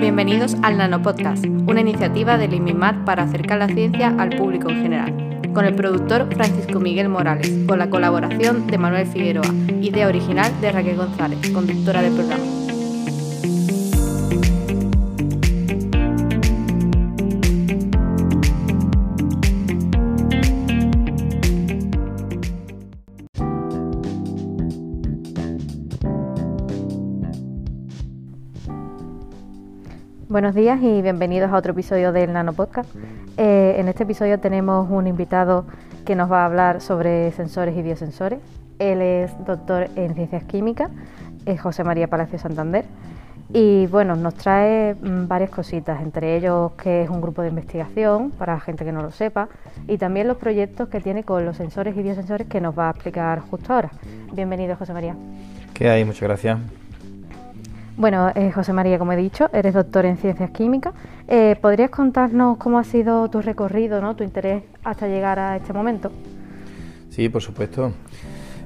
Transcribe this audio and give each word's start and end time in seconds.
Bienvenidos 0.00 0.56
al 0.62 0.78
Nanopodcast, 0.78 1.44
una 1.44 1.80
iniciativa 1.80 2.38
del 2.38 2.54
IMIMAT 2.54 3.04
para 3.04 3.24
acercar 3.24 3.58
la 3.58 3.68
ciencia 3.68 4.14
al 4.18 4.30
público 4.30 4.70
en 4.70 4.82
general, 4.82 5.52
con 5.52 5.64
el 5.64 5.74
productor 5.74 6.32
Francisco 6.34 6.80
Miguel 6.80 7.08
Morales, 7.08 7.52
con 7.66 7.78
la 7.78 7.90
colaboración 7.90 8.66
de 8.66 8.78
Manuel 8.78 9.06
Figueroa, 9.06 9.52
idea 9.80 10.08
original 10.08 10.50
de 10.60 10.72
Raquel 10.72 10.96
González, 10.96 11.50
conductora 11.50 12.02
del 12.02 12.14
programa. 12.14 12.57
Buenos 30.38 30.54
días 30.54 30.80
y 30.80 31.02
bienvenidos 31.02 31.50
a 31.50 31.56
otro 31.56 31.72
episodio 31.72 32.12
del 32.12 32.32
Nano 32.32 32.52
Podcast. 32.52 32.88
Eh, 33.36 33.74
en 33.76 33.88
este 33.88 34.04
episodio 34.04 34.38
tenemos 34.38 34.88
un 34.88 35.08
invitado 35.08 35.66
que 36.06 36.14
nos 36.14 36.30
va 36.30 36.42
a 36.42 36.44
hablar 36.44 36.80
sobre 36.80 37.32
sensores 37.32 37.76
y 37.76 37.82
biosensores. 37.82 38.38
Él 38.78 39.02
es 39.02 39.32
doctor 39.44 39.88
en 39.96 40.14
ciencias 40.14 40.44
químicas, 40.44 40.92
es 41.44 41.60
José 41.60 41.82
María 41.82 42.06
Palacio 42.06 42.38
Santander. 42.38 42.84
Y 43.52 43.88
bueno, 43.88 44.14
nos 44.14 44.34
trae 44.34 44.94
mm, 44.94 45.26
varias 45.26 45.50
cositas, 45.50 46.00
entre 46.02 46.36
ellos 46.36 46.70
que 46.80 47.02
es 47.02 47.10
un 47.10 47.20
grupo 47.20 47.42
de 47.42 47.48
investigación, 47.48 48.30
para 48.30 48.54
la 48.54 48.60
gente 48.60 48.84
que 48.84 48.92
no 48.92 49.02
lo 49.02 49.10
sepa, 49.10 49.48
y 49.88 49.98
también 49.98 50.28
los 50.28 50.36
proyectos 50.36 50.88
que 50.88 51.00
tiene 51.00 51.24
con 51.24 51.44
los 51.44 51.56
sensores 51.56 51.96
y 51.96 52.02
biosensores 52.02 52.46
que 52.46 52.60
nos 52.60 52.78
va 52.78 52.86
a 52.86 52.90
explicar 52.92 53.40
justo 53.40 53.74
ahora. 53.74 53.90
Bienvenido, 54.32 54.76
José 54.76 54.92
María. 54.92 55.16
¿Qué 55.74 55.90
hay? 55.90 56.04
Muchas 56.04 56.22
gracias. 56.22 56.58
Bueno, 57.98 58.30
eh, 58.36 58.52
José 58.52 58.72
María, 58.72 58.96
como 58.96 59.12
he 59.12 59.16
dicho, 59.16 59.50
eres 59.52 59.74
doctor 59.74 60.06
en 60.06 60.18
ciencias 60.18 60.52
químicas. 60.52 60.94
Eh, 61.26 61.56
¿Podrías 61.60 61.90
contarnos 61.90 62.56
cómo 62.56 62.78
ha 62.78 62.84
sido 62.84 63.28
tu 63.28 63.42
recorrido, 63.42 64.00
¿no? 64.00 64.14
tu 64.14 64.22
interés 64.22 64.62
hasta 64.84 65.08
llegar 65.08 65.40
a 65.40 65.56
este 65.56 65.72
momento? 65.72 66.12
Sí, 67.10 67.28
por 67.28 67.42
supuesto. 67.42 67.92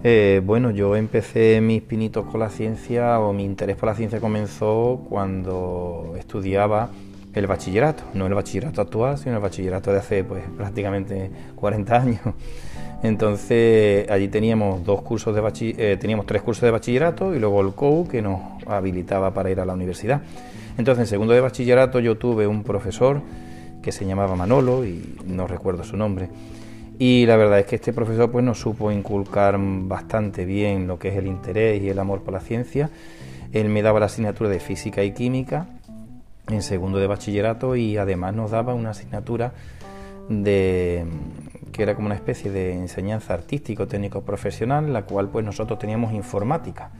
Eh, 0.05 0.43
bueno, 0.45 0.71
yo 0.71 0.97
empecé 0.97 1.63
mis 1.63 1.81
pinitos 1.81 2.27
con 2.27 2.41
la 2.41 2.51
ciencia 2.51 3.21
o 3.21 3.33
mi 3.33 3.47
interés 3.47 3.77
por 3.77 3.89
la 3.89 3.95
ciencia 3.95 4.21
comenzó 4.21 5.01
cuando 5.09 6.13
estudiaba 6.19 6.91
el 7.33 7.47
bachillerato, 7.47 8.03
no 8.13 8.27
el 8.27 8.35
bachillerato 8.35 8.83
actual, 8.83 9.17
sino 9.17 9.37
el 9.37 9.41
bachillerato 9.41 9.93
de 9.93 9.99
hace 9.99 10.25
pues 10.25 10.43
prácticamente 10.59 11.31
40 11.57 11.97
años. 11.97 12.21
Entonces 13.03 14.09
allí 14.11 14.29
teníamos 14.29 14.85
dos 14.85 15.03
cursos 15.03 15.35
de 15.35 15.75
eh, 15.77 15.97
teníamos 16.01 16.27
tres 16.27 16.43
cursos 16.43 16.63
de 16.63 16.71
bachillerato 16.71 17.35
y 17.35 17.41
luego 17.41 17.61
el 17.61 17.73
COU 17.75 18.07
que 18.07 18.23
nos 18.23 18.41
habilitaba 18.67 19.35
para 19.35 19.51
ir 19.51 19.59
a 19.59 19.65
la 19.65 19.75
universidad. 19.75 20.23
Entonces 20.79 21.03
en 21.03 21.07
segundo 21.09 21.35
de 21.35 21.41
bachillerato 21.41 21.99
yo 21.99 22.17
tuve 22.17 22.47
un 22.47 22.63
profesor 22.63 23.21
que 23.83 23.91
se 23.91 24.07
llamaba 24.07 24.37
Manolo 24.37 24.85
y 24.85 25.17
no 25.27 25.47
recuerdo 25.49 25.83
su 25.83 25.97
nombre. 25.97 26.29
Y 26.99 27.27
la 27.27 27.37
verdad 27.37 27.59
es 27.59 27.67
que 27.67 27.77
este 27.77 27.93
profesor 27.93 28.31
pues 28.31 28.45
nos 28.45 28.61
supo 28.61 28.93
inculcar 28.93 29.57
bastante 29.59 30.45
bien 30.45 30.87
lo 30.87 30.99
que 31.01 31.09
es 31.09 31.17
el 31.17 31.27
interés 31.27 31.83
y 31.83 31.89
el 31.89 31.99
amor 31.99 32.23
por 32.23 32.33
la 32.33 32.41
ciencia. 32.41 32.91
Él 33.53 33.69
me 33.69 33.83
daba 33.83 33.99
la 33.99 34.07
asignatura 34.07 34.49
de 34.49 34.61
física 34.61 35.03
y 35.03 35.13
química 35.13 35.67
en 36.49 36.63
segundo 36.63 36.99
de 36.99 37.09
bachillerato 37.09 37.75
y 37.75 37.97
además 37.97 38.35
nos 38.35 38.53
daba 38.53 38.75
una 38.75 38.91
asignatura 38.91 39.53
de 40.29 41.05
que 41.73 41.83
era 41.83 41.95
como 41.95 42.07
una 42.07 42.15
especie 42.15 42.51
de 42.51 42.75
enseñanza 42.75 43.35
artístico 43.35 43.87
técnico 43.89 44.23
profesional 44.23 44.93
la 44.93 45.03
cual 45.03 45.29
pues 45.29 45.45
nosotros 45.45 45.79
teníamos 45.79 46.13
informática. 46.13 46.91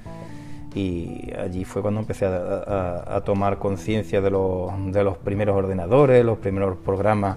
Y 0.75 1.31
allí 1.39 1.65
fue 1.65 1.83
cuando 1.83 2.01
empecé 2.01 2.25
a, 2.25 3.23
tomar 3.27 3.59
conciencia 3.59 4.23
de, 4.23 4.31
de, 4.31 5.05
los 5.05 5.19
primeros 5.19 5.55
ordenadores, 5.55 6.25
los 6.25 6.39
primeros 6.39 6.79
programas 6.79 7.37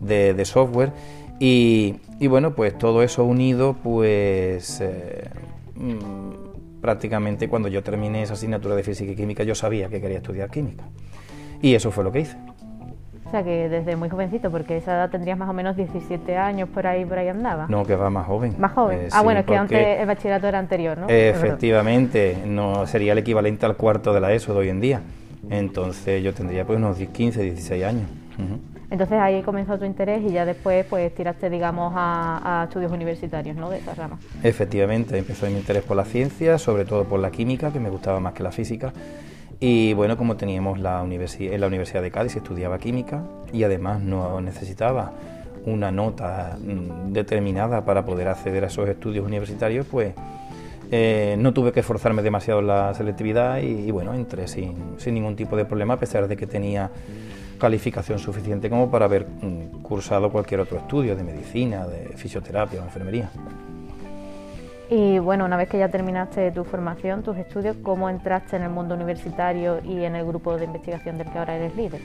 de, 0.00 0.44
software. 0.44 0.92
Y, 1.38 1.98
bueno 2.26 2.54
pues 2.54 2.76
todo 2.78 3.02
eso 3.02 3.24
unido 3.24 3.76
pues 3.82 4.80
eh, 4.80 5.28
mm, 5.74 6.80
prácticamente 6.80 7.48
cuando 7.48 7.68
yo 7.68 7.82
terminé 7.82 8.22
esa 8.22 8.34
asignatura 8.34 8.76
de 8.76 8.82
física 8.82 9.12
y 9.12 9.16
química 9.16 9.42
yo 9.42 9.54
sabía 9.54 9.88
que 9.88 10.00
quería 10.00 10.18
estudiar 10.18 10.50
química. 10.50 10.84
Y 11.60 11.74
eso 11.74 11.92
fue 11.92 12.02
lo 12.02 12.10
que 12.10 12.20
hice. 12.20 12.36
Sea, 13.32 13.42
que 13.42 13.70
desde 13.70 13.96
muy 13.96 14.10
jovencito, 14.10 14.50
porque 14.50 14.76
esa 14.76 14.92
edad 14.92 15.08
tendrías 15.10 15.38
más 15.38 15.48
o 15.48 15.54
menos 15.54 15.74
17 15.74 16.36
años, 16.36 16.68
por 16.68 16.86
ahí 16.86 17.06
por 17.06 17.18
ahí 17.18 17.28
andaba. 17.28 17.66
No, 17.66 17.82
que 17.82 17.96
va 17.96 18.10
más 18.10 18.26
joven. 18.26 18.56
Más 18.58 18.72
joven. 18.72 19.00
Eh, 19.00 19.08
ah, 19.10 19.22
bueno, 19.22 19.40
es 19.40 19.46
que 19.46 19.56
antes 19.56 20.00
el 20.00 20.06
bachillerato 20.06 20.48
era 20.48 20.58
anterior, 20.58 20.98
¿no? 20.98 21.06
Efectivamente, 21.08 22.36
no 22.44 22.86
sería 22.86 23.12
el 23.12 23.18
equivalente 23.18 23.64
al 23.64 23.74
cuarto 23.74 24.12
de 24.12 24.20
la 24.20 24.34
ESO 24.34 24.52
de 24.52 24.58
hoy 24.58 24.68
en 24.68 24.80
día. 24.82 25.00
Entonces 25.48 26.22
yo 26.22 26.34
tendría 26.34 26.66
pues 26.66 26.76
unos 26.76 26.98
15, 26.98 27.42
16 27.42 27.84
años. 27.84 28.04
Entonces 28.90 29.18
ahí 29.18 29.40
comenzó 29.40 29.78
tu 29.78 29.86
interés 29.86 30.20
y 30.22 30.30
ya 30.30 30.44
después 30.44 30.84
pues 30.84 31.14
tiraste, 31.14 31.48
digamos, 31.48 31.94
a, 31.96 32.60
a, 32.60 32.64
estudios 32.64 32.92
universitarios, 32.92 33.56
¿no? 33.56 33.70
De 33.70 33.78
esa 33.78 33.94
rama. 33.94 34.18
Efectivamente, 34.42 35.16
empezó 35.16 35.46
mi 35.46 35.56
interés 35.56 35.84
por 35.84 35.96
la 35.96 36.04
ciencia, 36.04 36.58
sobre 36.58 36.84
todo 36.84 37.04
por 37.04 37.18
la 37.18 37.30
química, 37.30 37.72
que 37.72 37.80
me 37.80 37.88
gustaba 37.88 38.20
más 38.20 38.34
que 38.34 38.42
la 38.42 38.52
física. 38.52 38.92
Y 39.64 39.94
bueno, 39.94 40.16
como 40.16 40.36
teníamos 40.36 40.80
la 40.80 41.04
en 41.04 41.60
la 41.60 41.66
Universidad 41.68 42.02
de 42.02 42.10
Cádiz 42.10 42.34
estudiaba 42.34 42.80
química 42.80 43.22
y 43.52 43.62
además 43.62 44.00
no 44.00 44.40
necesitaba 44.40 45.12
una 45.64 45.92
nota 45.92 46.58
mm, 46.60 47.12
determinada 47.12 47.84
para 47.84 48.04
poder 48.04 48.26
acceder 48.26 48.64
a 48.64 48.66
esos 48.66 48.88
estudios 48.88 49.24
universitarios, 49.24 49.86
pues 49.88 50.14
eh, 50.90 51.36
no 51.38 51.52
tuve 51.52 51.70
que 51.70 51.78
esforzarme 51.78 52.22
demasiado 52.22 52.58
en 52.58 52.66
la 52.66 52.92
selectividad 52.94 53.58
y, 53.62 53.88
bueno, 53.92 54.14
entré 54.14 54.48
sin, 54.48 54.94
sin, 54.96 55.14
ningún 55.14 55.36
tipo 55.36 55.56
de 55.56 55.64
problema, 55.64 55.94
a 55.94 56.00
pesar 56.00 56.26
de 56.26 56.36
que 56.36 56.48
tenía 56.48 56.90
calificación 57.60 58.18
suficiente 58.18 58.68
como 58.68 58.90
para 58.90 59.04
haber 59.04 59.28
mm, 59.28 59.80
cursado 59.80 60.32
cualquier 60.32 60.58
otro 60.58 60.78
estudio 60.78 61.14
de 61.14 61.22
medicina, 61.22 61.86
de 61.86 62.16
fisioterapia 62.16 62.80
o 62.80 62.84
enfermería. 62.84 63.30
Y 64.94 65.18
bueno, 65.20 65.46
una 65.46 65.56
vez 65.56 65.70
que 65.70 65.78
ya 65.78 65.88
terminaste 65.88 66.50
tu 66.50 66.64
formación, 66.64 67.22
tus 67.22 67.38
estudios, 67.38 67.76
¿cómo 67.82 68.10
entraste 68.10 68.56
en 68.56 68.62
el 68.64 68.68
mundo 68.68 68.94
universitario 68.94 69.80
y 69.82 70.04
en 70.04 70.14
el 70.16 70.26
grupo 70.26 70.54
de 70.58 70.66
investigación 70.66 71.16
del 71.16 71.30
que 71.30 71.38
ahora 71.38 71.56
eres 71.56 71.74
líder? 71.74 71.98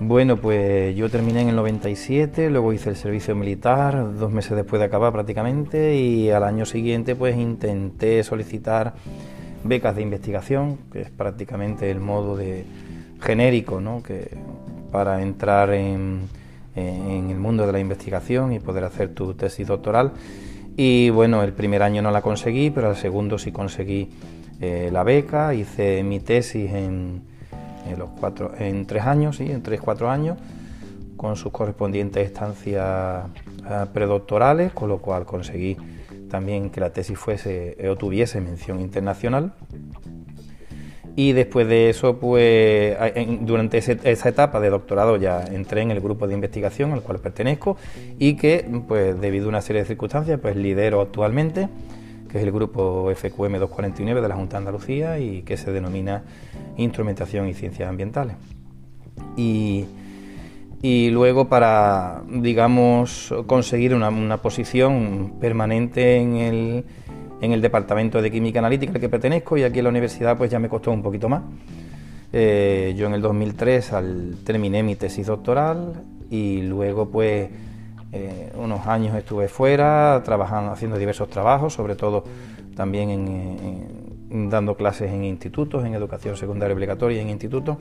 Bueno, 0.00 0.38
pues 0.38 0.96
yo 0.96 1.10
terminé 1.10 1.42
en 1.42 1.50
el 1.50 1.56
97, 1.56 2.48
luego 2.48 2.72
hice 2.72 2.88
el 2.88 2.96
servicio 2.96 3.36
militar, 3.36 4.16
dos 4.16 4.32
meses 4.32 4.56
después 4.56 4.80
de 4.80 4.86
acabar 4.86 5.12
prácticamente, 5.12 5.94
y 5.96 6.30
al 6.30 6.44
año 6.44 6.64
siguiente 6.64 7.14
pues 7.16 7.36
intenté 7.36 8.22
solicitar 8.22 8.94
becas 9.62 9.94
de 9.94 10.00
investigación, 10.00 10.78
que 10.90 11.02
es 11.02 11.10
prácticamente 11.10 11.90
el 11.90 12.00
modo 12.00 12.34
de 12.34 12.64
genérico, 13.20 13.82
¿no? 13.82 14.02
que 14.02 14.30
para 14.90 15.20
entrar 15.20 15.68
en, 15.74 16.30
en 16.76 17.28
el 17.28 17.36
mundo 17.36 17.66
de 17.66 17.72
la 17.72 17.78
investigación 17.78 18.54
y 18.54 18.58
poder 18.58 18.84
hacer 18.84 19.10
tu 19.10 19.34
tesis 19.34 19.66
doctoral. 19.66 20.12
Y 20.76 21.08
bueno, 21.08 21.42
el 21.42 21.52
primer 21.54 21.82
año 21.82 22.02
no 22.02 22.10
la 22.10 22.20
conseguí, 22.20 22.70
pero 22.70 22.90
el 22.90 22.96
segundo 22.96 23.38
sí 23.38 23.50
conseguí 23.50 24.10
eh, 24.60 24.90
la 24.92 25.04
beca, 25.04 25.54
hice 25.54 26.02
mi 26.02 26.20
tesis 26.20 26.70
en, 26.70 27.22
los 27.96 28.10
cuatro, 28.20 28.52
en 28.58 28.86
tres 28.86 29.04
años, 29.04 29.36
sí, 29.36 29.50
en 29.50 29.62
tres, 29.62 29.80
cuatro 29.80 30.10
años, 30.10 30.36
con 31.16 31.36
sus 31.36 31.50
correspondientes 31.50 32.26
estancias 32.26 33.26
eh, 33.68 33.86
predoctorales, 33.92 34.72
con 34.72 34.90
lo 34.90 34.98
cual 34.98 35.24
conseguí 35.24 35.78
también 36.30 36.68
que 36.68 36.80
la 36.80 36.90
tesis 36.90 37.18
fuese 37.18 37.76
o 37.88 37.96
tuviese 37.96 38.40
mención 38.42 38.80
internacional. 38.80 39.52
Y 41.18 41.32
después 41.32 41.66
de 41.66 41.88
eso, 41.88 42.18
pues 42.18 42.94
durante 43.40 43.78
esa 43.78 44.28
etapa 44.28 44.60
de 44.60 44.68
doctorado 44.68 45.16
ya 45.16 45.42
entré 45.46 45.80
en 45.80 45.90
el 45.90 46.00
grupo 46.00 46.28
de 46.28 46.34
investigación 46.34 46.92
al 46.92 47.00
cual 47.00 47.20
pertenezco 47.20 47.78
y 48.18 48.34
que, 48.34 48.68
pues 48.86 49.18
debido 49.18 49.46
a 49.46 49.48
una 49.48 49.62
serie 49.62 49.80
de 49.80 49.88
circunstancias, 49.88 50.38
pues 50.38 50.56
lidero 50.56 51.00
actualmente, 51.00 51.70
que 52.30 52.36
es 52.36 52.44
el 52.44 52.52
grupo 52.52 53.10
FQM 53.14 53.58
249 53.58 54.20
de 54.20 54.28
la 54.28 54.36
Junta 54.36 54.56
de 54.56 54.58
Andalucía 54.58 55.18
y 55.18 55.40
que 55.40 55.56
se 55.56 55.72
denomina 55.72 56.22
Instrumentación 56.76 57.48
y 57.48 57.54
Ciencias 57.54 57.88
Ambientales. 57.88 58.36
Y, 59.38 59.86
luego 61.10 61.48
para, 61.48 62.24
digamos, 62.28 63.34
conseguir 63.46 63.94
una 63.94 64.36
posición 64.36 65.36
permanente 65.40 66.16
en 66.16 66.36
el 66.36 66.84
en 67.40 67.52
el 67.52 67.60
departamento 67.60 68.22
de 68.22 68.30
química 68.30 68.58
analítica 68.58 68.92
al 68.94 69.00
que 69.00 69.08
pertenezco 69.08 69.56
y 69.56 69.64
aquí 69.64 69.78
en 69.78 69.84
la 69.84 69.90
universidad 69.90 70.36
pues 70.36 70.50
ya 70.50 70.58
me 70.58 70.68
costó 70.68 70.90
un 70.90 71.02
poquito 71.02 71.28
más. 71.28 71.42
Eh, 72.32 72.94
yo 72.96 73.06
en 73.06 73.14
el 73.14 73.22
2003 73.22 73.92
al, 73.92 74.36
terminé 74.44 74.82
mi 74.82 74.96
tesis 74.96 75.26
doctoral 75.26 76.02
y 76.30 76.62
luego 76.62 77.08
pues 77.08 77.48
eh, 78.12 78.52
unos 78.56 78.86
años 78.86 79.16
estuve 79.16 79.48
fuera 79.48 80.22
trabajando, 80.24 80.72
haciendo 80.72 80.98
diversos 80.98 81.28
trabajos, 81.28 81.74
sobre 81.74 81.94
todo 81.94 82.24
también 82.74 84.48
dando 84.50 84.76
clases 84.76 85.12
en 85.12 85.24
institutos, 85.24 85.84
en 85.84 85.94
educación 85.94 86.36
secundaria 86.36 86.74
obligatoria 86.74 87.22
en 87.22 87.30
institutos. 87.30 87.78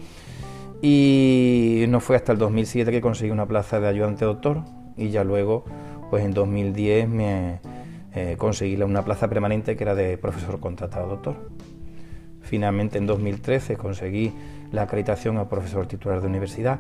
Y 0.81 1.86
no 1.90 2.00
fue 2.00 2.16
hasta 2.16 2.31
el 2.31 2.38
2007 2.38 2.92
que 2.92 3.01
conseguí 3.01 3.31
una 3.31 3.46
plaza 3.46 3.80
de 3.80 3.88
ayudante 3.88 4.25
doctor 4.25 4.62
y 4.98 5.10
ya 5.10 5.24
luego 5.24 5.66
pues 6.10 6.24
en 6.24 6.34
2010 6.34 7.10
me, 7.10 7.60
eh, 8.15 8.35
conseguí 8.38 8.81
una 8.81 9.03
plaza 9.03 9.27
permanente 9.27 9.75
que 9.75 9.83
era 9.83 9.94
de 9.94 10.17
profesor 10.17 10.59
contratado 10.59 11.07
doctor. 11.07 11.50
Finalmente 12.41 12.97
en 12.97 13.07
2013 13.07 13.75
conseguí 13.75 14.33
la 14.71 14.83
acreditación 14.83 15.38
a 15.38 15.50
profesor 15.50 15.88
titular 15.88 16.21
de 16.21 16.27
universidad 16.27 16.79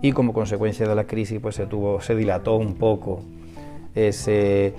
y 0.00 0.12
como 0.12 0.32
consecuencia 0.32 0.86
de 0.86 0.94
la 0.94 1.04
crisis 1.04 1.40
pues 1.40 1.56
se 1.56 1.66
tuvo 1.66 2.00
se 2.00 2.14
dilató 2.14 2.56
un 2.56 2.74
poco 2.74 3.22
ese 3.94 4.74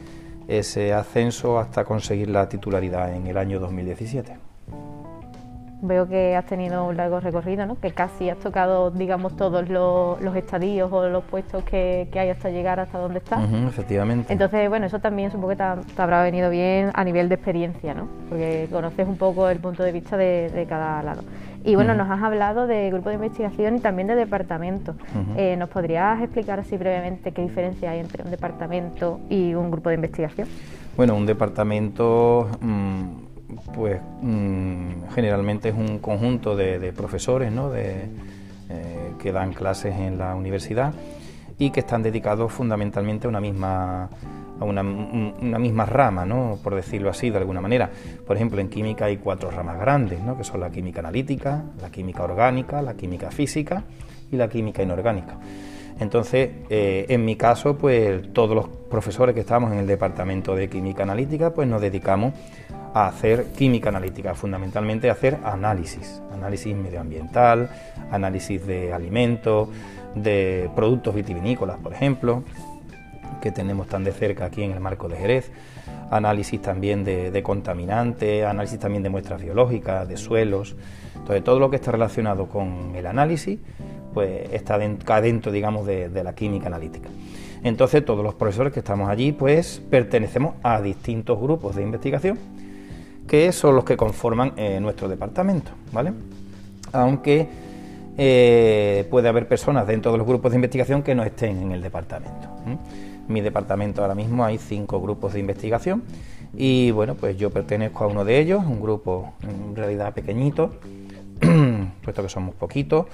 ese 0.48 0.94
ascenso 0.94 1.60
hasta 1.60 1.84
conseguir 1.84 2.30
la 2.30 2.48
titularidad 2.48 3.14
en 3.14 3.28
el 3.28 3.38
año 3.38 3.60
2017. 3.60 4.47
Veo 5.82 6.08
que 6.08 6.36
has 6.36 6.46
tenido 6.46 6.86
un 6.86 6.98
largo 6.98 7.20
recorrido, 7.20 7.66
¿no? 7.68 7.80
que 7.80 7.92
casi 7.92 8.30
has 8.30 8.40
tocado, 8.40 8.90
digamos, 8.90 9.36
todos 9.36 9.70
los, 9.70 10.36
estadios 10.36 10.92
o 10.92 11.08
los 11.08 11.24
puestos 11.26 11.64
que, 11.64 12.10
hay 12.14 12.30
hasta 12.30 12.50
llegar 12.50 12.80
hasta 12.80 12.98
donde 12.98 13.20
estás. 13.20 13.42
efectivamente. 13.68 14.34
Entonces, 14.34 14.68
bueno, 14.70 14.88
eso 14.88 15.00
también 15.00 15.30
supongo 15.30 15.50
que 15.50 15.56
te, 15.58 16.02
habrá 16.02 16.24
venido 16.24 16.50
bien 16.50 16.90
a 16.96 17.04
nivel 17.04 17.30
de 17.30 17.36
experiencia, 17.36 17.94
¿no? 17.94 18.08
porque 18.28 18.68
conoces 18.72 19.08
un 19.08 19.18
poco 19.18 19.50
el 19.50 19.60
punto 19.60 19.84
de 19.84 19.92
vista 19.92 20.18
de, 20.18 20.66
cada 20.68 21.04
lado. 21.04 21.22
Y 21.64 21.76
bueno, 21.76 21.94
nos 21.94 22.10
has 22.10 22.24
hablado 22.24 22.66
de 22.66 22.90
grupo 22.90 23.10
de 23.10 23.16
investigación 23.16 23.76
y 23.76 23.80
también 23.80 24.08
de 24.08 24.16
departamento. 24.16 24.96
Eh, 25.36 25.56
¿Nos 25.58 25.70
podrías 25.70 26.22
explicar 26.22 26.60
así 26.60 26.78
brevemente 26.78 27.32
qué 27.34 27.42
diferencia 27.42 27.92
hay 27.92 28.00
entre 28.00 28.24
un 28.24 28.32
departamento 28.32 29.20
y 29.30 29.54
un 29.54 29.70
grupo 29.70 29.90
de 29.90 29.96
investigación? 29.96 30.48
Bueno, 30.96 31.16
un 31.16 31.26
departamento... 31.26 32.50
Mm, 32.62 33.27
pues 33.74 34.00
mm, 34.22 35.10
generalmente 35.14 35.70
es 35.70 35.76
un 35.76 36.00
conjunto 36.00 36.56
de, 36.56 36.92
profesores 36.94 37.52
¿no? 37.52 37.70
de, 37.70 38.06
eh, 38.70 39.12
que 39.20 39.32
dan 39.32 39.54
clases 39.54 39.96
en 39.96 40.18
la 40.18 40.36
universidad 40.36 40.94
y 41.58 41.72
que 41.72 41.80
están 41.80 42.04
dedicados 42.04 42.52
fundamentalmente 42.52 43.28
a 43.28 43.30
una 43.30 43.42
misma 43.42 44.10
a 44.60 44.66
una, 44.66 44.82
misma 44.82 45.86
rama, 45.86 46.26
¿no? 46.26 46.58
por 46.64 46.74
decirlo 46.74 47.10
así 47.10 47.30
de 47.30 47.38
alguna 47.38 47.62
manera. 47.62 47.90
Por 48.26 48.36
ejemplo, 48.36 48.60
en 48.60 48.70
química 48.70 49.06
hay 49.06 49.18
cuatro 49.18 49.52
ramas 49.52 49.80
grandes, 49.80 50.20
¿no? 50.20 50.36
que 50.36 50.44
son 50.44 50.62
la 50.62 50.72
química 50.72 51.00
analítica, 51.00 51.64
la 51.80 51.92
química 51.92 52.24
orgánica, 52.24 52.82
la 52.82 52.96
química 52.96 53.30
física 53.30 53.84
y 54.32 54.36
la 54.36 54.50
química 54.50 54.82
inorgánica. 54.82 55.38
Entonces, 56.00 56.50
eh, 56.70 57.06
en 57.10 57.26
mi 57.26 57.36
caso, 57.36 57.78
pues 57.78 58.32
todos 58.34 58.56
los 58.56 58.68
profesores 58.68 59.34
que 59.34 59.42
estamos 59.42 59.72
en 59.72 59.80
el 59.80 59.88
departamento 59.88 60.56
de 60.56 60.70
química 60.70 61.04
analítica, 61.04 61.54
pues 61.54 61.68
nos 61.68 61.82
dedicamos 61.82 62.34
hacer 63.06 63.48
química 63.56 63.90
analítica, 63.90 64.34
fundamentalmente 64.34 65.10
hacer 65.10 65.38
análisis, 65.44 66.22
análisis 66.34 66.76
medioambiental, 66.76 67.70
análisis 68.12 68.66
de 68.66 68.94
alimentos, 68.94 69.70
de 70.16 70.70
productos 70.76 71.14
vitivinícolas, 71.14 71.78
por 71.78 71.94
ejemplo, 71.94 72.44
que 73.42 73.52
tenemos 73.52 73.88
tan 73.88 74.04
de 74.04 74.12
cerca 74.12 74.46
aquí 74.46 74.64
en 74.64 74.72
el 74.72 74.80
marco 74.80 75.08
de 75.08 75.18
Jerez, 75.18 75.52
análisis 76.10 76.62
también 76.62 77.04
de, 77.04 77.44
contaminantes, 77.44 78.46
análisis 78.46 78.80
también 78.80 79.04
de 79.04 79.10
muestras 79.10 79.42
biológicas, 79.42 80.08
de 80.08 80.18
suelos, 80.18 80.76
entonces 81.14 81.44
todo 81.44 81.60
lo 81.60 81.70
que 81.70 81.76
está 81.76 81.92
relacionado 81.92 82.48
con 82.48 82.96
el 82.96 83.06
análisis, 83.06 83.60
pues 84.14 84.52
está 84.52 84.80
dentro, 84.80 85.52
digamos, 85.52 85.86
de, 85.86 86.10
de 86.10 86.24
la 86.24 86.34
química 86.34 86.68
analítica. 86.68 87.10
Entonces 87.64 88.04
todos 88.06 88.24
los 88.24 88.34
profesores 88.34 88.72
que 88.72 88.80
estamos 88.80 89.10
allí, 89.10 89.34
pues 89.34 89.82
pertenecemos 89.90 90.56
a 90.64 90.82
distintos 90.82 91.40
grupos 91.40 91.76
de 91.76 91.84
investigación 91.84 92.57
que 93.28 93.52
son 93.52 93.76
los 93.76 93.84
que 93.84 93.98
conforman 93.98 94.54
eh, 94.56 94.80
nuestro 94.80 95.08
departamento, 95.08 95.72
¿vale? 95.92 96.14
Aunque 96.94 97.48
eh, 98.18 99.06
puede 99.12 99.28
haber 99.28 99.48
personas 99.48 99.86
dentro 99.86 100.12
de 100.12 100.18
los 100.18 100.26
grupos 100.26 100.52
de 100.52 100.58
investigación 100.58 101.04
que 101.04 101.14
no 101.14 101.24
estén 101.24 101.62
en 101.62 101.72
el 101.72 101.82
departamento. 101.82 102.48
En 102.66 102.80
mi 103.28 103.42
departamento 103.42 104.02
ahora 104.02 104.16
mismo 104.16 104.46
hay 104.46 104.58
cinco 104.58 105.02
grupos 105.02 105.34
de 105.34 105.42
investigación 105.42 106.04
y 106.56 106.92
bueno, 106.92 107.16
pues 107.16 107.38
yo 107.38 107.50
pertenezco 107.50 108.06
a 108.06 108.08
uno 108.08 108.24
de 108.24 108.40
ellos, 108.40 108.64
un 108.66 108.82
grupo 108.82 109.34
en 109.44 109.76
realidad 109.76 110.14
pequeñito, 110.14 110.72
puesto 112.04 112.24
que 112.24 112.30
somos 112.30 112.56
poquitos. 112.56 113.06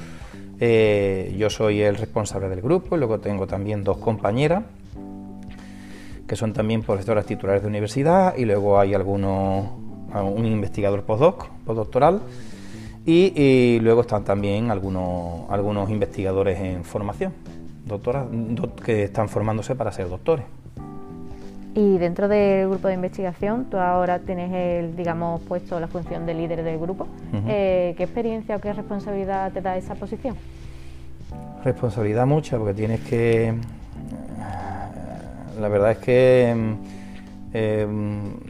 Eh, 0.60 1.36
yo 1.38 1.50
soy 1.50 1.82
el 1.82 1.96
responsable 1.96 2.48
del 2.48 2.62
grupo 2.62 2.96
y 2.96 3.00
luego 3.00 3.20
tengo 3.20 3.48
también 3.48 3.84
dos 3.84 3.98
compañeras 3.98 4.64
que 6.28 6.36
son 6.36 6.54
también 6.54 6.82
profesoras 6.84 7.26
titulares 7.26 7.64
de 7.64 7.68
universidad 7.68 8.38
y 8.38 8.46
luego 8.46 8.80
hay 8.80 8.94
algunos 8.94 9.83
un 10.22 10.46
investigador 10.46 11.04
postdoc, 11.04 11.48
postdoctoral, 11.66 12.22
y, 13.06 13.80
luego 13.82 14.02
están 14.02 14.24
también 14.24 14.72
algunos, 14.72 15.50
algunos 15.50 15.90
investigadores 15.90 16.60
en 16.60 16.84
formación, 16.84 17.34
doctoras, 17.86 18.28
que 18.84 19.04
están 19.04 19.28
formándose 19.28 19.76
para 19.76 19.92
ser 19.92 20.08
doctores. 20.10 20.46
Y 21.76 21.98
dentro 21.98 22.28
del 22.28 22.70
grupo 22.70 22.88
de 22.88 22.94
investigación, 22.94 23.66
tú 23.66 23.78
ahora 23.78 24.20
tienes 24.20 24.54
el, 24.54 24.96
digamos, 24.96 25.42
puesto 25.42 25.80
la 25.80 25.88
función 25.88 26.26
de 26.26 26.36
líder 26.36 26.64
del 26.64 26.78
grupo. 26.78 27.08
Eh, 27.48 27.96
¿Qué 27.98 28.04
experiencia 28.04 28.56
o 28.56 28.62
qué 28.62 28.72
responsabilidad 28.74 29.52
te 29.52 29.62
da 29.62 29.76
esa 29.76 29.96
posición? 29.96 30.36
Responsabilidad 31.64 32.28
mucha, 32.28 32.58
porque 32.58 32.76
tienes 32.76 33.00
que... 33.02 33.56
La 35.60 35.68
verdad 35.68 35.92
es 35.92 35.98
que 35.98 36.76
eh, 37.54 37.88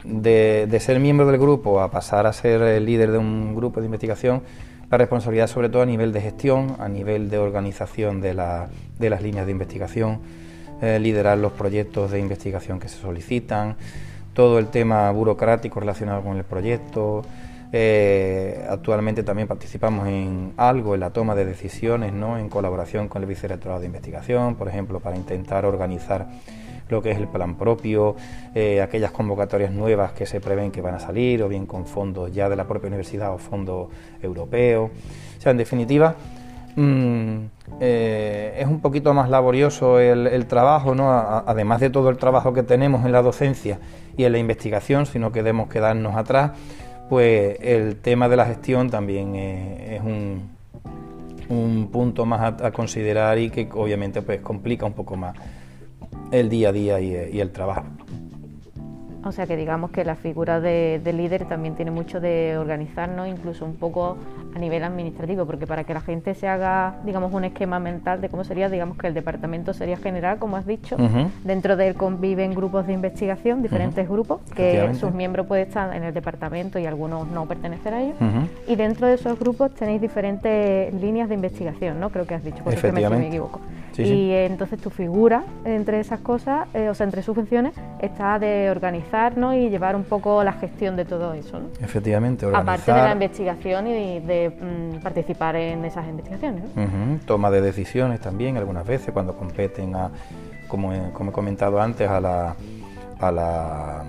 de, 0.04 0.80
ser 0.80 0.98
miembro 0.98 1.26
del 1.26 1.38
grupo 1.38 1.80
a 1.80 1.90
pasar 1.90 2.26
a 2.26 2.32
ser 2.32 2.62
el 2.62 2.86
líder 2.86 3.12
de 3.12 3.18
un 3.18 3.54
grupo 3.54 3.80
de 3.80 3.86
investigación, 3.86 4.42
la 4.90 4.96
responsabilidad 4.96 5.46
sobre 5.46 5.68
todo 5.68 5.82
a 5.82 5.86
nivel 5.86 6.12
de 6.12 6.22
gestión, 6.22 6.76
a 6.78 6.88
nivel 6.88 7.28
de 7.28 7.38
organización 7.38 8.22
de, 8.22 8.32
las 8.32 9.22
líneas 9.22 9.44
de 9.44 9.52
investigación, 9.52 10.20
eh, 10.80 10.98
liderar 10.98 11.36
los 11.36 11.52
proyectos 11.52 12.10
de 12.12 12.20
investigación 12.20 12.80
que 12.80 12.88
se 12.88 12.98
solicitan, 12.98 13.76
todo 14.32 14.58
el 14.58 14.68
tema 14.68 15.10
burocrático 15.10 15.80
relacionado 15.80 16.22
con 16.22 16.38
el 16.38 16.44
proyecto. 16.44 17.22
Eh, 17.72 18.64
actualmente 18.70 19.22
también 19.22 19.48
participamos 19.48 20.06
en 20.08 20.52
algo, 20.56 20.94
en 20.94 21.00
la 21.00 21.10
toma 21.10 21.34
de 21.34 21.44
decisiones, 21.44 22.12
¿no? 22.12 22.38
en 22.38 22.48
colaboración 22.48 23.08
con 23.08 23.20
el 23.22 23.28
Vicerrectorado 23.28 23.80
de 23.80 23.86
Investigación, 23.86 24.54
por 24.54 24.68
ejemplo, 24.68 25.00
para 25.00 25.16
intentar 25.16 25.66
organizar 25.66 26.26
lo 26.88 27.02
que 27.02 27.10
es 27.10 27.18
el 27.18 27.28
plan 27.28 27.56
propio, 27.56 28.16
eh, 28.54 28.80
aquellas 28.80 29.10
convocatorias 29.10 29.72
nuevas 29.72 30.12
que 30.12 30.26
se 30.26 30.40
prevén 30.40 30.70
que 30.70 30.80
van 30.80 30.94
a 30.94 30.98
salir, 30.98 31.42
o 31.42 31.48
bien 31.48 31.66
con 31.66 31.86
fondos 31.86 32.32
ya 32.32 32.48
de 32.48 32.56
la 32.56 32.64
propia 32.64 32.88
universidad 32.88 33.32
o 33.32 33.38
fondos 33.38 33.88
europeos. 34.22 34.90
O 35.38 35.40
sea, 35.40 35.52
en 35.52 35.58
definitiva, 35.58 36.14
mm, 36.76 37.36
eh, 37.80 38.56
es 38.58 38.66
un 38.66 38.80
poquito 38.80 39.14
más 39.14 39.30
laborioso 39.30 39.98
el, 39.98 40.46
trabajo, 40.46 40.94
¿no? 40.94 41.10
además 41.12 41.80
de 41.80 41.90
todo 41.90 42.10
el 42.10 42.18
trabajo 42.18 42.52
que 42.52 42.62
tenemos 42.62 43.04
en 43.04 43.12
la 43.12 43.22
docencia 43.22 43.78
y 44.16 44.24
en 44.24 44.32
la 44.32 44.38
investigación, 44.38 45.06
si 45.06 45.18
no 45.18 45.32
queremos 45.32 45.68
quedarnos 45.68 46.14
atrás, 46.16 46.52
pues 47.08 47.58
el 47.60 47.96
tema 47.96 48.28
de 48.28 48.36
la 48.36 48.46
gestión 48.46 48.90
también 48.90 49.34
es, 49.34 50.00
un, 50.00 50.50
un 51.48 51.88
punto 51.90 52.24
más 52.24 52.40
a, 52.40 52.66
a, 52.66 52.70
considerar 52.70 53.38
y 53.38 53.50
que 53.50 53.68
obviamente 53.72 54.22
pues 54.22 54.40
complica 54.40 54.86
un 54.86 54.94
poco 54.94 55.16
más 55.16 55.34
el 56.30 56.48
día 56.48 56.68
a 56.68 56.72
día 56.72 57.00
y, 57.00 57.40
el 57.40 57.50
trabajo. 57.50 57.84
O 59.24 59.32
sea 59.32 59.46
que 59.46 59.56
digamos 59.56 59.90
que 59.90 60.04
la 60.04 60.16
figura 60.16 60.60
de, 60.60 61.00
líder 61.04 61.46
también 61.46 61.74
tiene 61.76 61.90
mucho 61.90 62.20
de 62.20 62.58
organizarnos, 62.58 63.26
incluso 63.26 63.64
un 63.64 63.76
poco 63.76 64.18
a 64.54 64.58
nivel 64.58 64.84
administrativo, 64.84 65.46
porque 65.46 65.66
para 65.66 65.84
que 65.84 65.94
la 65.94 66.02
gente 66.02 66.34
se 66.34 66.46
haga, 66.46 66.96
digamos, 67.06 67.32
un 67.32 67.44
esquema 67.44 67.78
mental 67.78 68.20
de 68.20 68.28
cómo 68.28 68.44
sería, 68.44 68.68
digamos 68.68 68.98
que 68.98 69.06
el 69.06 69.14
departamento 69.14 69.72
sería 69.72 69.96
general, 69.96 70.38
como 70.38 70.58
has 70.58 70.66
dicho, 70.66 70.96
dentro 71.42 71.76
de 71.76 71.88
él 71.88 71.94
conviven 71.94 72.54
grupos 72.54 72.86
de 72.86 72.92
investigación, 72.92 73.62
diferentes 73.62 74.06
grupos, 74.06 74.42
que 74.54 74.92
sus 74.94 75.12
miembros 75.14 75.46
pueden 75.46 75.68
estar 75.68 75.96
en 75.96 76.02
el 76.02 76.12
departamento 76.12 76.78
y 76.78 76.84
algunos 76.84 77.26
no 77.28 77.46
pertenecer 77.46 77.94
a 77.94 78.02
ellos, 78.02 78.16
y 78.68 78.76
dentro 78.76 79.06
de 79.06 79.14
esos 79.14 79.38
grupos 79.38 79.74
tenéis 79.74 80.02
diferentes 80.02 80.92
líneas 80.92 81.30
de 81.30 81.34
investigación, 81.34 81.98
¿no? 81.98 82.10
Creo 82.10 82.26
que 82.26 82.34
has 82.34 82.44
dicho, 82.44 82.62
por 82.62 82.76
si 82.76 82.92
me 82.92 83.26
equivoco 83.26 83.60
y 83.96 84.32
entonces 84.32 84.80
tu 84.80 84.90
figura 84.90 85.44
entre 85.64 86.00
esas 86.00 86.20
cosas, 86.20 86.68
eh, 86.74 86.88
o 86.88 86.94
sea, 86.94 87.04
entre 87.04 87.22
sus 87.22 87.34
funciones, 87.34 87.74
está 88.00 88.38
de 88.38 88.70
organizarnos 88.70 89.54
y 89.54 89.68
llevar 89.68 89.96
un 89.96 90.04
poco 90.04 90.42
la 90.42 90.52
gestión 90.52 90.96
de 90.96 91.04
todo 91.04 91.32
eso. 91.34 91.60
¿no? 91.60 91.68
Efectivamente, 91.80 92.46
organizar. 92.46 92.74
Aparte 92.74 92.92
de 92.92 93.02
la 93.02 93.12
investigación 93.12 93.86
y 93.86 94.20
de, 94.20 94.50
mm, 94.50 95.02
participar 95.02 95.56
en 95.56 95.84
esas 95.84 96.08
investigaciones. 96.08 96.64
Toma 97.26 97.50
de 97.50 97.60
decisiones 97.60 98.20
también, 98.20 98.56
algunas 98.56 98.86
veces, 98.86 99.12
cuando 99.12 99.36
competen 99.36 99.94
a, 99.94 100.10
como 100.68 100.92
he, 100.92 101.10
como 101.12 101.30
he 101.30 101.32
comentado 101.32 101.80
antes, 101.80 102.08
a 102.08 102.20
la, 102.20 102.56
a 103.18 103.32
la, 103.32 104.04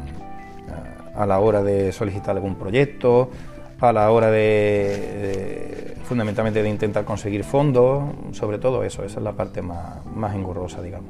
a 1.15 1.25
la 1.25 1.39
hora 1.39 1.63
de 1.63 1.92
solicitar 1.92 2.36
algún 2.36 2.56
proyecto, 2.56 3.30
a 3.79 3.94
la 3.94 4.12
hora 4.12 4.32
de 4.32 5.96
fundamentalmente 6.05 6.63
de 6.63 6.70
intentar 6.70 7.03
conseguir 7.03 7.44
fondos, 7.44 8.03
sobre 8.32 8.58
todo 8.58 8.84
eso, 8.84 9.03
esa 9.03 9.20
es 9.20 9.24
la 9.24 9.34
parte 9.34 9.62
más, 9.62 10.05
más 10.05 10.36
engorrosa, 10.36 10.82
digamos. 10.82 11.10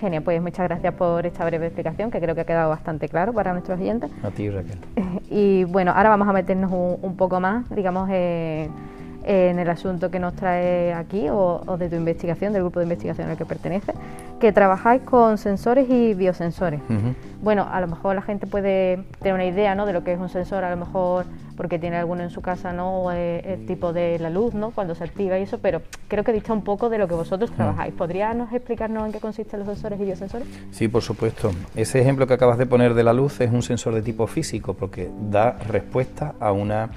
Genial, 0.00 0.22
pues 0.22 0.40
muchas 0.40 0.66
gracias 0.66 0.94
por 0.94 1.26
esta 1.26 1.44
breve 1.44 1.66
explicación 1.66 2.10
que 2.10 2.20
creo 2.20 2.34
que 2.34 2.40
ha 2.40 2.46
quedado 2.46 2.70
bastante 2.70 3.08
claro 3.08 3.32
para 3.32 3.52
nuestros 3.52 3.78
oyentes. 3.78 4.10
A 4.22 4.30
ti, 4.30 4.50
Raquel. 4.50 4.78
Y 5.32 5.62
bueno, 5.64 5.92
ahora 5.94 6.08
vamos 6.08 6.26
a 6.26 6.32
meternos 6.32 6.72
un, 6.72 7.16
poco 7.16 7.38
más, 7.38 7.68
digamos, 7.70 8.08
eh, 8.10 8.68
en 9.24 9.60
el 9.60 9.70
asunto 9.70 10.10
que 10.10 10.18
nos 10.18 10.34
trae 10.34 10.92
aquí 10.92 11.28
o, 11.30 11.76
de 11.78 11.88
tu 11.88 11.94
investigación, 11.94 12.52
del 12.52 12.62
grupo 12.62 12.80
de 12.80 12.86
investigación 12.86 13.28
al 13.28 13.36
que 13.36 13.44
pertenece. 13.44 13.92
Que 14.40 14.52
trabajáis 14.52 15.02
con 15.02 15.38
sensores 15.38 15.88
y 15.88 16.14
biosensores. 16.14 16.80
Bueno, 17.42 17.68
a 17.70 17.80
lo 17.80 17.86
mejor 17.86 18.16
la 18.16 18.22
gente 18.22 18.46
puede 18.46 19.04
tener 19.20 19.34
una 19.34 19.44
idea 19.44 19.74
¿no? 19.74 19.86
de 19.86 19.92
lo 19.92 20.02
que 20.02 20.12
es 20.12 20.18
un 20.18 20.28
sensor, 20.28 20.64
a 20.64 20.70
lo 20.70 20.76
mejor 20.76 21.26
porque 21.56 21.78
tiene 21.78 21.98
alguno 21.98 22.22
en 22.22 22.30
su 22.30 22.40
casa, 22.40 22.72
¿no? 22.72 23.12
Eh, 23.12 23.42
el 23.44 23.66
tipo 23.66 23.92
de 23.92 24.18
la 24.18 24.30
luz, 24.30 24.54
¿no? 24.54 24.70
Cuando 24.70 24.94
se 24.94 25.04
activa 25.04 25.38
y 25.38 25.42
eso, 25.42 25.58
pero 25.58 25.82
creo 26.08 26.24
que 26.24 26.32
dista 26.32 26.54
un 26.54 26.64
poco 26.64 26.88
de 26.88 26.96
lo 26.96 27.06
que 27.06 27.12
vosotros 27.12 27.50
trabajáis. 27.52 27.92
¿Podrías 27.92 28.34
explicarnos 28.50 29.04
en 29.04 29.12
qué 29.12 29.20
consisten 29.20 29.60
los 29.60 29.68
sensores 29.68 30.00
y 30.00 30.04
biosensores? 30.04 30.48
Sí, 30.70 30.88
por 30.88 31.02
supuesto. 31.02 31.50
Ese 31.76 32.00
ejemplo 32.00 32.26
que 32.26 32.32
acabas 32.32 32.56
de 32.56 32.64
poner 32.64 32.94
de 32.94 33.04
la 33.04 33.12
luz 33.12 33.42
es 33.42 33.52
un 33.52 33.60
sensor 33.60 33.94
de 33.94 34.00
tipo 34.00 34.26
físico 34.26 34.72
porque 34.72 35.10
da 35.30 35.52
respuesta 35.68 36.32
a 36.40 36.50
una, 36.52 36.88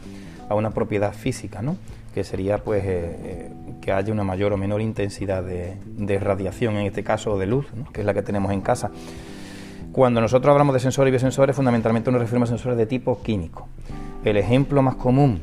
a 0.47 0.55
una 0.55 0.69
propiedad 0.69 1.11
física, 1.11 1.61
¿no? 1.61 1.75
Que 2.13 2.23
sería 2.23 2.59
pues 2.59 2.83
eh, 2.83 2.89
eh, 2.89 3.51
que 3.81 3.91
haya 3.91 4.13
una 4.13 4.23
mayor 4.23 4.53
o 4.53 4.57
menor 4.57 4.81
intensidad 4.81 5.43
de, 5.43 6.19
radiación, 6.19 6.77
en 6.77 6.85
este 6.85 7.03
caso 7.03 7.37
de 7.37 7.47
luz, 7.47 7.67
que 7.91 8.01
es 8.01 8.05
la 8.05 8.13
que 8.13 8.21
tenemos 8.21 8.51
en 8.51 8.61
casa. 8.61 8.91
Cuando 9.91 10.21
nosotros 10.21 10.51
hablamos 10.51 10.73
de 10.73 10.79
sensores 10.79 11.09
y 11.09 11.11
biosensores, 11.11 11.55
fundamentalmente 11.55 12.11
nos 12.11 12.21
referimos 12.21 12.49
a 12.49 12.53
sensores 12.53 12.77
de 12.77 12.85
tipo 12.85 13.21
químico. 13.21 13.67
El 14.23 14.37
ejemplo 14.37 14.81
más 14.81 14.95
común, 14.95 15.41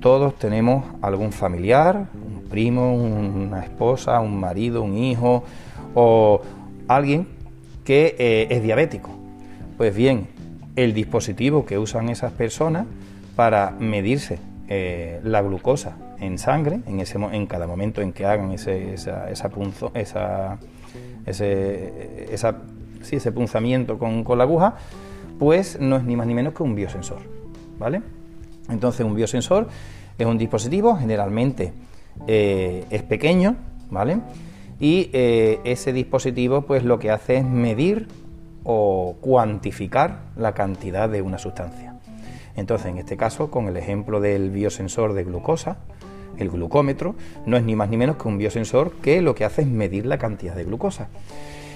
todos 0.00 0.36
tenemos 0.38 0.84
algún 1.02 1.32
familiar, 1.32 2.06
un 2.14 2.42
primo, 2.48 2.94
una 2.94 3.62
esposa, 3.62 4.20
un 4.20 4.38
marido, 4.38 4.82
un 4.82 4.96
hijo 4.96 5.44
o 5.94 6.40
alguien 6.88 7.28
que 7.84 8.14
eh, 8.18 8.46
es 8.50 8.62
diabético. 8.62 9.10
Pues 9.76 9.94
bien, 9.94 10.28
el 10.76 10.92
dispositivo 10.92 11.64
que 11.64 11.78
usan 11.78 12.10
esas 12.10 12.32
personas 12.32 12.86
para 13.36 13.70
medirse 13.78 14.38
eh, 14.70 15.20
la 15.22 15.42
glucosa 15.42 15.98
en 16.18 16.38
sangre 16.38 16.80
en, 16.86 17.00
ese, 17.00 17.18
en 17.18 17.46
cada 17.46 17.66
momento 17.66 18.00
en 18.00 18.12
que 18.12 18.24
hagan 18.24 18.52
ese, 18.52 18.94
esa, 18.94 19.30
esa 19.30 19.50
punzo, 19.50 19.90
esa, 19.92 20.58
ese, 21.26 22.32
esa, 22.32 22.56
sí, 23.02 23.16
ese 23.16 23.32
punzamiento 23.32 23.98
con, 23.98 24.24
con 24.24 24.38
la 24.38 24.44
aguja, 24.44 24.76
pues 25.38 25.78
no 25.78 25.96
es 25.96 26.04
ni 26.04 26.16
más 26.16 26.26
ni 26.26 26.32
menos 26.34 26.54
que 26.54 26.62
un 26.62 26.74
biosensor. 26.74 27.40
¿vale? 27.80 28.02
Entonces 28.68 29.04
un 29.04 29.16
biosensor 29.16 29.66
es 30.16 30.26
un 30.26 30.38
dispositivo, 30.38 30.96
generalmente 30.96 31.72
eh, 32.28 32.84
es 32.90 33.02
pequeño, 33.02 33.56
¿vale? 33.90 34.20
Y 34.78 35.10
eh, 35.12 35.60
ese 35.64 35.92
dispositivo 35.92 36.62
pues 36.62 36.84
lo 36.84 36.98
que 37.00 37.10
hace 37.10 37.38
es 37.38 37.44
medir 37.44 38.06
o 38.62 39.16
cuantificar 39.20 40.20
la 40.36 40.52
cantidad 40.52 41.08
de 41.08 41.22
una 41.22 41.38
sustancia. 41.38 41.89
Entonces, 42.56 42.88
en 42.88 42.98
este 42.98 43.16
caso, 43.16 43.50
con 43.50 43.68
el 43.68 43.76
ejemplo 43.76 44.20
del 44.20 44.50
biosensor 44.50 45.12
de 45.12 45.24
glucosa, 45.24 45.78
el 46.38 46.50
glucómetro, 46.50 47.14
no 47.46 47.56
es 47.56 47.62
ni 47.62 47.76
más 47.76 47.90
ni 47.90 47.96
menos 47.96 48.16
que 48.16 48.28
un 48.28 48.38
biosensor 48.38 48.92
que 49.02 49.20
lo 49.20 49.34
que 49.34 49.44
hace 49.44 49.62
es 49.62 49.68
medir 49.68 50.06
la 50.06 50.18
cantidad 50.18 50.54
de 50.54 50.64
glucosa. 50.64 51.08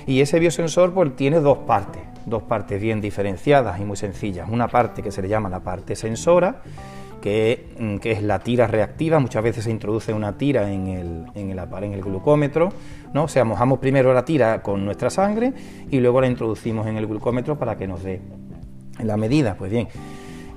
Y 0.06 0.20
ese 0.20 0.38
biosensor 0.38 0.92
pues, 0.92 1.16
tiene 1.16 1.40
dos 1.40 1.58
partes, 1.58 2.02
dos 2.26 2.42
partes 2.42 2.80
bien 2.80 3.00
diferenciadas 3.00 3.80
y 3.80 3.84
muy 3.84 3.96
sencillas. 3.96 4.48
Una 4.50 4.68
parte 4.68 5.02
que 5.02 5.10
se 5.10 5.22
le 5.22 5.28
llama 5.28 5.48
la 5.48 5.60
parte 5.60 5.96
sensora, 5.96 6.62
que, 7.22 7.74
mm, 7.78 7.96
es 8.02 8.22
la 8.22 8.38
tira 8.40 8.66
reactiva. 8.66 9.18
Muchas 9.18 9.42
veces 9.42 9.64
se 9.64 9.70
introduce 9.70 10.12
una 10.12 10.36
tira 10.36 10.70
en 10.70 10.88
el, 10.88 11.24
en 11.34 11.58
el, 11.58 12.02
glucómetro, 12.02 12.68
¿no? 13.14 13.24
o 13.24 13.28
sea, 13.28 13.44
mojamos 13.44 13.78
primero 13.78 14.12
la 14.12 14.26
tira 14.26 14.62
con 14.62 14.84
nuestra 14.84 15.08
sangre 15.08 15.54
y 15.90 16.00
luego 16.00 16.20
la 16.20 16.26
introducimos 16.26 16.86
en 16.86 16.98
el 16.98 17.06
glucómetro 17.06 17.58
para 17.58 17.76
que 17.76 17.86
nos 17.86 18.02
dé 18.02 18.20
la 19.02 19.16
medida. 19.16 19.56
Pues 19.56 19.70
bien, 19.70 19.88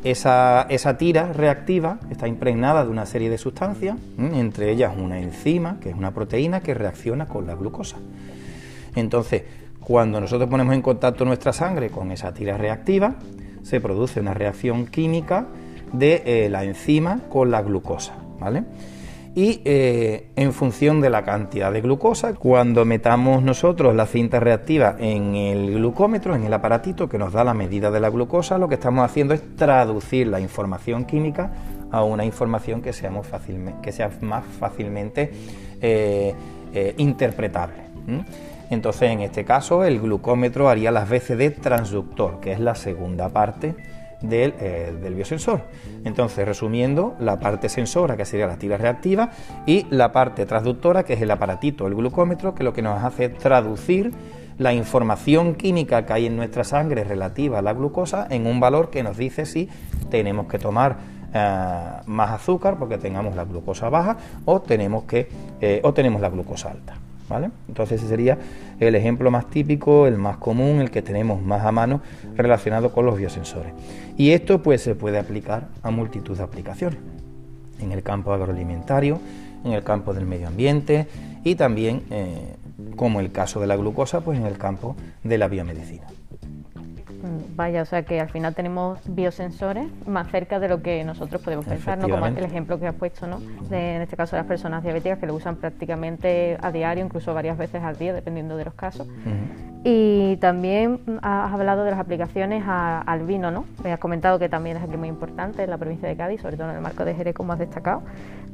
esa, 0.04 0.68
tira 0.98 1.34
reactiva 1.34 2.00
está 2.10 2.28
impregnada 2.28 2.84
de 2.86 2.92
una 2.92 3.06
serie 3.06 3.30
de 3.30 3.38
sustancias, 3.38 3.98
entre 4.18 4.72
ellas 4.72 4.94
una 4.98 5.20
enzima, 5.20 5.80
que 5.80 5.90
es 5.90 5.96
una 5.96 6.14
proteína 6.14 6.62
que 6.62 6.74
reacciona 6.74 7.28
con 7.28 7.48
la 7.48 7.56
glucosa. 7.56 7.98
Entonces, 8.96 9.44
cuando 9.80 10.20
nosotros 10.20 10.50
ponemos 10.50 10.76
en 10.76 10.82
contacto 10.82 11.26
nuestra 11.26 11.54
sangre 11.54 11.90
con 11.90 12.12
esa 12.12 12.34
tira 12.34 12.58
reactiva, 12.58 13.16
se 13.64 13.82
produce 13.82 14.20
una 14.20 14.34
reacción 14.34 14.88
química 14.88 15.48
de 15.94 16.24
eh, 16.26 16.50
la 16.50 16.64
enzima 16.64 17.22
con 17.30 17.52
la 17.52 17.62
glucosa, 17.62 18.14
¿vale? 18.40 18.64
Y 19.38 19.62
eh, 19.66 20.30
en 20.36 20.52
función 20.52 21.00
de 21.00 21.12
la 21.12 21.24
cantidad 21.24 21.72
de 21.72 21.82
glucosa, 21.82 22.34
cuando 22.34 22.86
metamos 22.86 23.44
nosotros 23.44 23.94
la 23.94 24.08
cinta 24.08 24.40
reactiva 24.40 24.96
en 24.98 25.36
el 25.36 25.76
glucómetro, 25.76 26.36
en 26.36 26.46
el 26.46 26.52
aparatito 26.52 27.08
que 27.08 27.20
nos 27.20 27.34
da 27.34 27.44
la 27.44 27.54
medida 27.54 27.92
de 27.92 28.00
la 28.00 28.10
glucosa, 28.10 28.58
lo 28.58 28.68
que 28.68 28.74
estamos 28.74 29.06
haciendo 29.06 29.36
es 29.36 29.56
traducir 29.56 30.26
la 30.26 30.40
información 30.40 31.06
química 31.06 31.52
a 31.92 32.04
una 32.04 32.26
información 32.26 32.82
que, 32.82 32.94
sea 32.94 33.12
más 34.22 34.44
fácilmente 34.60 35.32
eh, 35.84 36.34
eh, 36.74 36.96
interpretable. 36.98 37.84
Entonces, 38.72 39.12
en 39.12 39.22
este 39.22 39.46
caso, 39.46 39.84
el 39.84 40.00
glucómetro 40.00 40.68
haría 40.68 40.90
las 40.90 41.08
veces 41.08 41.38
de 41.38 41.52
transductor, 41.52 42.40
que 42.40 42.54
es 42.54 42.60
la 42.60 42.74
segunda 42.74 43.30
parte 43.30 43.76
eh, 44.22 44.98
del, 45.00 45.14
biosensor. 45.14 45.62
Entonces, 46.04 46.46
resumiendo, 46.46 47.16
la 47.20 47.40
parte 47.40 47.70
sensora, 47.70 48.18
que 48.18 48.26
sería 48.26 48.48
la 48.48 48.58
tira 48.58 48.78
reactiva, 48.78 49.30
y 49.66 49.86
la 49.90 50.12
parte 50.12 50.46
transductora, 50.46 51.04
que 51.04 51.14
es 51.14 51.22
el 51.22 51.30
aparatito, 51.30 51.86
el 51.86 51.96
glucómetro, 51.96 52.56
que 52.56 52.64
lo 52.64 52.74
que 52.74 52.82
nos 52.82 53.04
hace 53.04 53.26
es 53.26 53.38
traducir 53.38 54.12
la 54.58 54.74
información 54.74 55.54
química 55.54 56.06
que 56.06 56.14
hay 56.14 56.26
en 56.26 56.36
nuestra 56.36 56.64
sangre 56.64 57.04
relativa 57.04 57.60
a 57.60 57.62
la 57.62 57.74
glucosa 57.74 58.26
en 58.30 58.48
un 58.48 58.60
valor 58.60 58.90
que 58.90 59.04
nos 59.04 59.16
dice 59.16 59.46
si 59.46 59.70
tenemos 60.10 60.48
que 60.48 60.58
tomar 60.58 60.98
eh, 61.32 61.92
más 62.08 62.32
azúcar 62.32 62.78
porque 62.80 62.98
tengamos 62.98 63.36
la 63.36 63.44
glucosa 63.46 63.90
baja 63.90 64.18
o 64.46 64.62
tenemos, 64.62 65.04
que, 65.04 65.30
eh, 65.62 65.80
o 65.84 65.94
tenemos 65.94 66.22
la 66.22 66.30
glucosa 66.30 66.72
alta. 66.72 66.96
Entonces 67.68 68.00
ese 68.00 68.10
sería 68.10 68.38
el 68.80 68.96
ejemplo 68.96 69.32
más 69.32 69.50
típico, 69.50 70.08
el 70.08 70.18
más 70.18 70.38
común, 70.38 70.80
el 70.80 70.92
que 70.92 71.02
tenemos 71.02 71.42
más 71.42 71.66
a 71.66 71.72
mano 71.72 72.02
relacionado 72.36 72.92
con 72.92 73.06
los 73.06 73.18
biosensores. 73.18 73.74
Y 74.18 74.32
esto 74.32 74.62
pues 74.62 74.82
se 74.82 74.96
puede 74.96 75.20
aplicar 75.20 75.68
a 75.84 75.92
multitud 75.92 76.38
de 76.38 76.44
aplicaciones, 76.44 77.00
en 77.80 77.92
el 77.92 78.02
campo 78.04 78.34
agroalimentario, 78.34 79.20
en 79.64 79.74
el 79.74 79.84
campo 79.84 80.14
del 80.14 80.26
medio 80.26 80.48
ambiente 80.48 81.08
y 81.44 81.56
también, 81.56 82.04
eh, 82.10 82.56
como 82.96 83.20
el 83.20 83.32
caso 83.32 83.60
de 83.60 83.68
la 83.68 83.76
glucosa, 83.76 84.22
pues 84.22 84.40
en 84.40 84.46
el 84.46 84.58
campo 84.58 84.96
de 85.24 85.38
la 85.38 85.48
biomedicina. 85.48 86.08
Vaya, 87.56 87.82
o 87.82 87.86
sea 87.86 88.04
que 88.04 88.20
al 88.20 88.30
final 88.30 88.54
tenemos 88.56 89.00
biosensores 89.06 89.88
más 90.06 90.30
cerca 90.30 90.60
de 90.60 90.68
lo 90.68 90.82
que 90.82 91.04
nosotros 91.04 91.42
podemos 91.42 91.66
pensar, 91.66 91.98
¿no? 91.98 92.10
Como 92.10 92.26
el 92.26 92.44
ejemplo 92.44 92.80
que 92.80 92.88
has 92.88 92.96
puesto, 92.96 93.28
¿no? 93.28 93.40
en 93.70 94.02
este 94.02 94.16
caso 94.16 94.36
las 94.36 94.46
personas 94.46 94.84
diabéticas 94.84 95.20
que 95.20 95.28
lo 95.28 95.36
usan 95.36 95.56
prácticamente 95.56 96.58
a 96.62 96.72
diario, 96.72 97.04
incluso 97.04 97.34
varias 97.34 97.58
veces 97.58 97.84
al 97.84 97.98
día, 97.98 98.14
dependiendo 98.14 98.58
de 98.58 98.66
los 98.66 98.74
casos. 98.74 99.08
Y 99.84 100.38
también 100.38 101.00
has 101.22 101.54
hablado 101.54 101.84
de 101.84 101.92
las 101.92 102.00
aplicaciones 102.00 102.64
al 102.68 103.24
vino, 103.24 103.52
¿no? 103.52 103.66
Me 103.84 103.94
has 103.94 104.00
comentado 104.00 104.40
que 104.40 104.50
también 104.50 104.78
es 104.78 104.84
aquí 104.84 104.98
muy 104.98 105.08
importante 105.08 105.64
en 105.64 105.70
la 105.70 105.78
provincia 105.78 106.10
de 106.10 106.16
Cádiz, 106.16 106.42
sobre 106.42 106.58
todo 106.58 106.70
en 106.70 106.76
el 106.76 106.82
marco 106.82 107.06
de 107.06 107.14
Jerez, 107.14 107.34
como 107.34 107.54
has 107.54 107.60
destacado. 107.60 108.02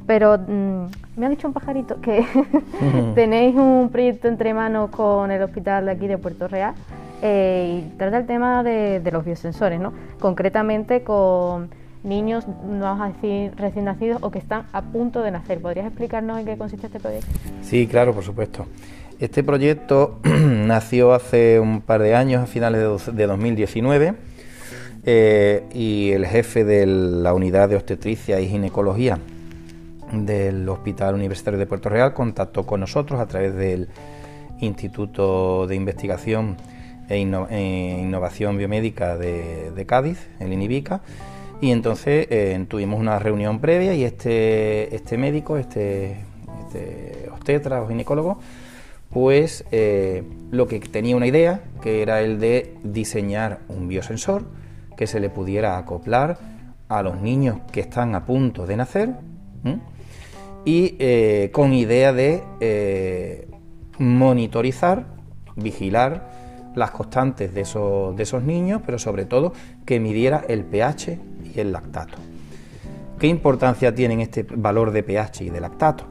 Pero 0.06 0.38
mm, 0.38 0.86
me 1.16 1.26
ha 1.26 1.28
dicho 1.28 1.48
un 1.48 1.54
pajarito 1.54 2.00
que 2.00 2.26
tenéis 3.14 3.56
un 3.56 3.88
proyecto 3.90 4.28
entre 4.28 4.52
manos 4.52 4.90
con 4.90 5.30
el 5.30 5.42
hospital 5.42 5.86
de 5.86 5.92
aquí 5.92 6.06
de 6.06 6.18
Puerto 6.18 6.46
Real 6.46 6.74
eh, 7.22 7.82
y 7.84 7.96
trata 7.98 8.18
el 8.18 8.26
tema 8.26 8.62
de, 8.62 9.00
los 9.12 9.24
biosensores, 9.24 9.80
¿no? 9.80 9.92
concretamente 10.20 11.02
con 11.02 11.70
niños, 12.02 12.44
vamos 12.46 13.00
a 13.00 13.12
decir 13.12 13.52
recién 13.56 13.86
nacidos 13.86 14.18
o 14.22 14.30
que 14.30 14.38
están 14.38 14.66
a 14.72 14.82
punto 14.82 15.22
de 15.22 15.30
nacer. 15.30 15.60
¿Podrías 15.60 15.86
explicarnos 15.86 16.38
en 16.38 16.44
qué 16.44 16.56
consiste 16.56 16.86
este 16.86 17.00
proyecto? 17.00 17.26
Sí, 17.62 17.86
claro, 17.86 18.12
por 18.12 18.22
supuesto. 18.22 18.66
Este 19.18 19.42
proyecto 19.42 20.18
nació 20.24 21.14
hace 21.14 21.60
un 21.60 21.80
par 21.80 22.02
de 22.02 22.14
años, 22.14 22.42
a 22.42 22.46
finales 22.46 22.80
de, 23.06 23.26
2019, 23.26 24.14
eh, 25.06 25.64
y 25.72 26.12
el 26.12 26.26
jefe 26.26 26.64
de 26.64 26.86
la 26.86 27.32
unidad 27.32 27.68
de 27.68 27.76
obstetricia 27.76 28.40
y 28.40 28.48
ginecología 28.48 29.18
del 30.12 30.68
Hospital 30.68 31.14
Universitario 31.14 31.58
de 31.58 31.66
Puerto 31.66 31.88
Real 31.88 32.12
contactó 32.12 32.66
con 32.66 32.80
nosotros 32.80 33.20
a 33.20 33.26
través 33.26 33.54
del 33.54 33.88
Instituto 34.60 35.66
de 35.66 35.74
Investigación 35.74 36.56
e, 37.08 37.16
e 37.16 37.98
Innovación 38.00 38.56
Biomédica 38.56 39.16
de, 39.16 39.84
Cádiz, 39.86 40.28
el 40.40 40.52
INIBICA, 40.52 41.02
y 41.60 41.70
entonces 41.70 42.26
eh, 42.30 42.64
tuvimos 42.68 43.00
una 43.00 43.18
reunión 43.18 43.60
previa 43.60 43.94
y 43.94 44.04
este, 44.04 44.94
este 44.94 45.16
médico, 45.16 45.56
este, 45.56 46.24
este 46.66 47.28
obstetra 47.32 47.82
o 47.82 47.88
ginecólogo, 47.88 48.38
pues 49.10 49.64
eh, 49.70 50.24
lo 50.50 50.66
que 50.66 50.80
tenía 50.80 51.16
una 51.16 51.26
idea, 51.26 51.62
que 51.80 52.02
era 52.02 52.20
el 52.20 52.40
de 52.40 52.74
diseñar 52.82 53.60
un 53.68 53.88
biosensor 53.88 54.44
que 54.96 55.06
se 55.06 55.20
le 55.20 55.30
pudiera 55.30 55.78
acoplar 55.78 56.38
a 56.88 57.02
los 57.02 57.20
niños 57.20 57.58
que 57.72 57.80
están 57.80 58.14
a 58.14 58.26
punto 58.26 58.66
de 58.66 58.76
nacer 58.76 59.10
y 60.66 60.96
eh, 60.98 61.50
con 61.52 61.72
idea 61.72 62.12
de 62.12 63.46
monitorizar, 63.98 65.06
vigilar 65.56 66.43
las 66.74 66.90
constantes 66.90 67.54
de 67.54 67.60
esos, 67.62 68.16
de 68.16 68.22
esos 68.22 68.42
niños, 68.42 68.82
pero 68.84 68.98
sobre 68.98 69.24
todo 69.24 69.52
que 69.84 70.00
midiera 70.00 70.44
el 70.48 70.64
pH 70.64 71.18
y 71.54 71.60
el 71.60 71.72
lactato. 71.72 72.18
¿Qué 73.18 73.26
importancia 73.28 73.94
tienen 73.94 74.20
este 74.20 74.42
valor 74.42 74.90
de 74.90 75.02
pH 75.02 75.44
y 75.44 75.50
de 75.50 75.60
lactato? 75.60 76.04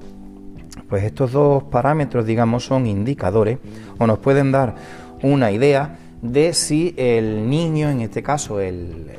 pues 0.94 1.06
estos 1.06 1.32
dos 1.32 1.64
parámetros, 1.64 2.24
digamos, 2.24 2.66
son 2.66 2.86
indicadores 2.86 3.58
o 3.98 4.06
nos 4.06 4.20
pueden 4.20 4.52
dar 4.52 4.76
una 5.24 5.52
idea 5.52 5.98
de 6.22 6.54
si 6.54 6.94
el 6.98 7.50
niño, 7.50 7.90
en 7.90 8.02
este 8.02 8.22
caso 8.22 8.60
el, 8.60 9.10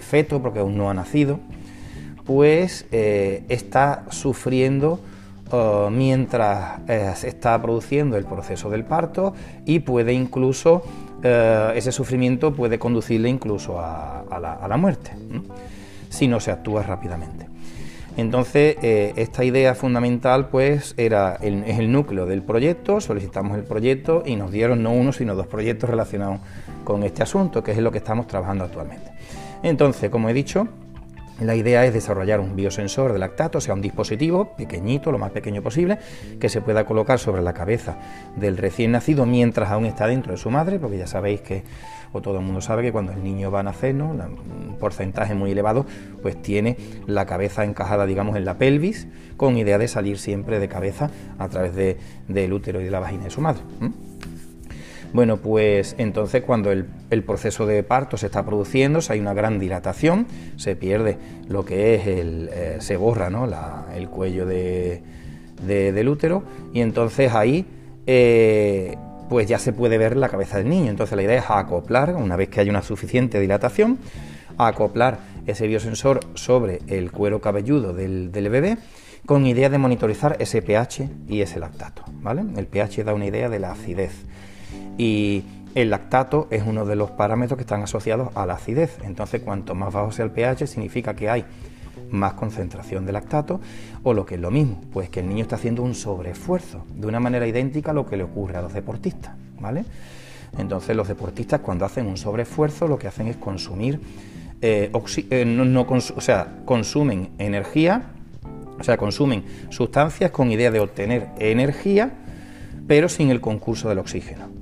feto, 0.00 0.42
porque 0.42 0.58
aún 0.58 0.76
no 0.76 0.90
ha 0.90 0.94
nacido, 0.94 1.40
pues 2.24 2.86
eh, 2.92 3.44
está 3.48 4.04
sufriendo 4.10 5.00
eh, 5.52 5.88
mientras 5.90 6.80
eh, 6.88 7.12
se 7.14 7.28
está 7.28 7.60
produciendo 7.60 8.16
el 8.16 8.24
proceso 8.24 8.70
del 8.70 8.84
parto 8.84 9.34
y 9.64 9.80
puede 9.80 10.12
incluso, 10.12 10.82
ese 11.22 11.92
sufrimiento 11.92 12.52
puede 12.52 12.80
conducirle 12.80 13.28
incluso 13.28 13.78
a, 13.78 14.24
la, 14.68 14.76
muerte, 14.76 15.12
si 16.08 16.26
no 16.26 16.40
se 16.40 16.50
actúa 16.50 16.82
rápidamente. 16.82 17.46
Entonces, 18.16 18.76
eh, 18.82 19.14
esta 19.16 19.42
idea 19.44 19.74
fundamental, 19.74 20.48
pues, 20.48 20.94
era 20.98 21.38
el, 21.40 21.64
el 21.64 21.90
núcleo 21.90 22.26
del 22.26 22.42
proyecto, 22.42 23.00
solicitamos 23.00 23.56
el 23.56 23.64
proyecto 23.64 24.22
y 24.26 24.36
nos 24.36 24.50
dieron 24.50 24.82
no 24.82 24.92
uno, 24.92 25.12
sino 25.12 25.34
dos 25.34 25.46
proyectos 25.46 25.88
relacionados 25.88 26.40
con 26.84 27.04
este 27.04 27.22
asunto, 27.22 27.62
que 27.62 27.72
es 27.72 27.78
lo 27.78 27.90
que 27.90 27.98
estamos 27.98 28.26
trabajando 28.26 28.64
actualmente. 28.64 29.12
Entonces, 29.62 30.10
como 30.10 30.28
he 30.28 30.34
dicho, 30.34 30.68
la 31.46 31.54
idea 31.54 31.84
es 31.84 31.92
desarrollar 31.92 32.40
un 32.40 32.56
biosensor 32.56 33.12
de 33.12 33.18
lactato, 33.18 33.58
o 33.58 33.60
sea, 33.60 33.74
un 33.74 33.80
dispositivo 33.80 34.54
pequeñito, 34.56 35.12
lo 35.12 35.18
más 35.18 35.30
pequeño 35.30 35.62
posible, 35.62 35.98
que 36.40 36.48
se 36.48 36.60
pueda 36.60 36.84
colocar 36.84 37.18
sobre 37.18 37.42
la 37.42 37.52
cabeza 37.52 37.98
del 38.36 38.56
recién 38.56 38.92
nacido 38.92 39.26
mientras 39.26 39.70
aún 39.70 39.86
está 39.86 40.06
dentro 40.06 40.32
de 40.32 40.38
su 40.38 40.50
madre, 40.50 40.78
porque 40.78 40.98
ya 40.98 41.06
sabéis 41.06 41.40
que 41.40 41.64
o 42.12 42.20
todo 42.20 42.38
el 42.38 42.44
mundo 42.44 42.60
sabe 42.60 42.82
que 42.82 42.92
cuando 42.92 43.12
el 43.12 43.24
niño 43.24 43.50
va 43.50 43.60
a 43.60 43.62
nacer, 43.62 43.94
un 43.94 44.76
porcentaje 44.78 45.34
muy 45.34 45.50
elevado, 45.50 45.86
pues 46.20 46.40
tiene 46.40 46.76
la 47.06 47.26
cabeza 47.26 47.64
encajada, 47.64 48.06
digamos, 48.06 48.36
en 48.36 48.44
la 48.44 48.58
pelvis, 48.58 49.08
con 49.36 49.56
idea 49.56 49.78
de 49.78 49.88
salir 49.88 50.18
siempre 50.18 50.58
de 50.58 50.68
cabeza 50.68 51.10
a 51.38 51.48
través 51.48 51.74
de, 51.74 51.96
del 52.28 52.52
útero 52.52 52.80
y 52.80 52.84
de 52.84 52.90
la 52.90 53.00
vagina 53.00 53.24
de 53.24 53.30
su 53.30 53.40
madre. 53.40 53.62
Bueno, 55.12 55.36
pues 55.36 55.94
entonces 55.98 56.42
cuando 56.42 56.72
el, 56.72 56.86
proceso 57.24 57.66
de 57.66 57.82
parto 57.82 58.16
se 58.16 58.26
está 58.26 58.46
produciendo, 58.46 59.00
hay 59.10 59.20
una 59.20 59.34
gran 59.34 59.58
dilatación, 59.58 60.26
se 60.56 60.74
pierde 60.74 61.18
lo 61.48 61.66
que 61.66 61.94
es 61.94 62.06
el, 62.06 62.48
eh, 62.50 62.76
se 62.80 62.96
borra 62.96 63.28
¿no? 63.28 63.46
el 63.94 64.08
cuello 64.08 64.46
de, 64.46 65.02
del 65.66 66.08
útero 66.08 66.42
y 66.72 66.80
entonces 66.80 67.34
ahí 67.34 67.66
eh, 68.06 68.96
pues 69.28 69.46
ya 69.46 69.58
se 69.58 69.74
puede 69.74 69.98
ver 69.98 70.16
la 70.16 70.30
cabeza 70.30 70.56
del 70.56 70.70
niño. 70.70 70.90
Entonces 70.90 71.14
la 71.14 71.22
idea 71.22 71.38
es 71.38 71.44
acoplar, 71.48 72.14
una 72.16 72.36
vez 72.36 72.48
que 72.48 72.60
haya 72.60 72.70
una 72.70 72.82
suficiente 72.82 73.38
dilatación, 73.38 73.98
acoplar 74.56 75.18
ese 75.46 75.66
biosensor 75.66 76.20
sobre 76.34 76.80
el 76.86 77.12
cuero 77.12 77.40
cabelludo 77.42 77.92
del, 77.92 78.30
bebé 78.30 78.78
con 79.26 79.46
idea 79.46 79.68
de 79.68 79.78
monitorizar 79.78 80.36
ese 80.40 80.62
pH 80.62 81.08
y 81.28 81.42
ese 81.42 81.60
lactato. 81.60 82.02
¿vale? 82.22 82.44
El 82.56 82.66
pH 82.66 83.04
da 83.04 83.12
una 83.12 83.26
idea 83.26 83.50
de 83.50 83.58
la 83.58 83.72
acidez 83.72 84.12
y 84.98 85.44
el 85.74 85.90
lactato 85.90 86.48
es 86.50 86.62
uno 86.66 86.84
de 86.84 86.96
los 86.96 87.10
parámetros 87.10 87.56
que 87.56 87.62
están 87.62 87.82
asociados 87.82 88.30
a 88.34 88.46
la 88.46 88.54
acidez. 88.54 88.98
Entonces 89.04 89.42
cuanto 89.42 89.74
más 89.74 89.92
bajo 89.92 90.12
sea 90.12 90.24
el 90.24 90.30
pH 90.30 90.66
significa 90.66 91.14
que 91.14 91.30
hay 91.30 91.44
más 92.10 92.34
concentración 92.34 93.06
de 93.06 93.12
lactato 93.12 93.60
o 94.02 94.12
lo 94.12 94.26
que 94.26 94.34
es 94.34 94.40
lo 94.40 94.50
mismo, 94.50 94.80
pues 94.92 95.08
que 95.08 95.20
el 95.20 95.28
niño 95.28 95.42
está 95.42 95.56
haciendo 95.56 95.82
un 95.82 95.94
sobreesfuerzo, 95.94 96.84
de 96.94 97.06
una 97.06 97.20
manera 97.20 97.46
idéntica 97.46 97.90
a 97.90 97.94
lo 97.94 98.06
que 98.06 98.16
le 98.16 98.24
ocurre 98.24 98.56
a 98.58 98.62
los 98.62 98.72
deportistas, 98.72 99.34
¿vale? 99.60 99.84
Entonces 100.58 100.94
los 100.94 101.08
deportistas 101.08 101.60
cuando 101.60 101.86
hacen 101.86 102.06
un 102.06 102.18
sobreesfuerzo 102.18 102.86
lo 102.86 102.98
que 102.98 103.08
hacen 103.08 103.28
es 103.28 103.36
consumir, 103.36 103.98
eh, 104.60 104.92
eh, 105.30 105.44
no, 105.44 105.86
o 105.88 106.20
sea, 106.20 106.58
consumen 106.64 107.30
energía, 107.38 108.02
o 108.78 108.84
sea, 108.84 108.96
consumen 108.96 109.44
sustancias 109.70 110.30
con 110.30 110.50
idea 110.50 110.70
de 110.70 110.80
obtener 110.80 111.28
energía, 111.38 112.12
pero 112.86 113.08
sin 113.08 113.30
el 113.30 113.40
concurso 113.40 113.88
del 113.88 113.98
oxígeno. 113.98 114.61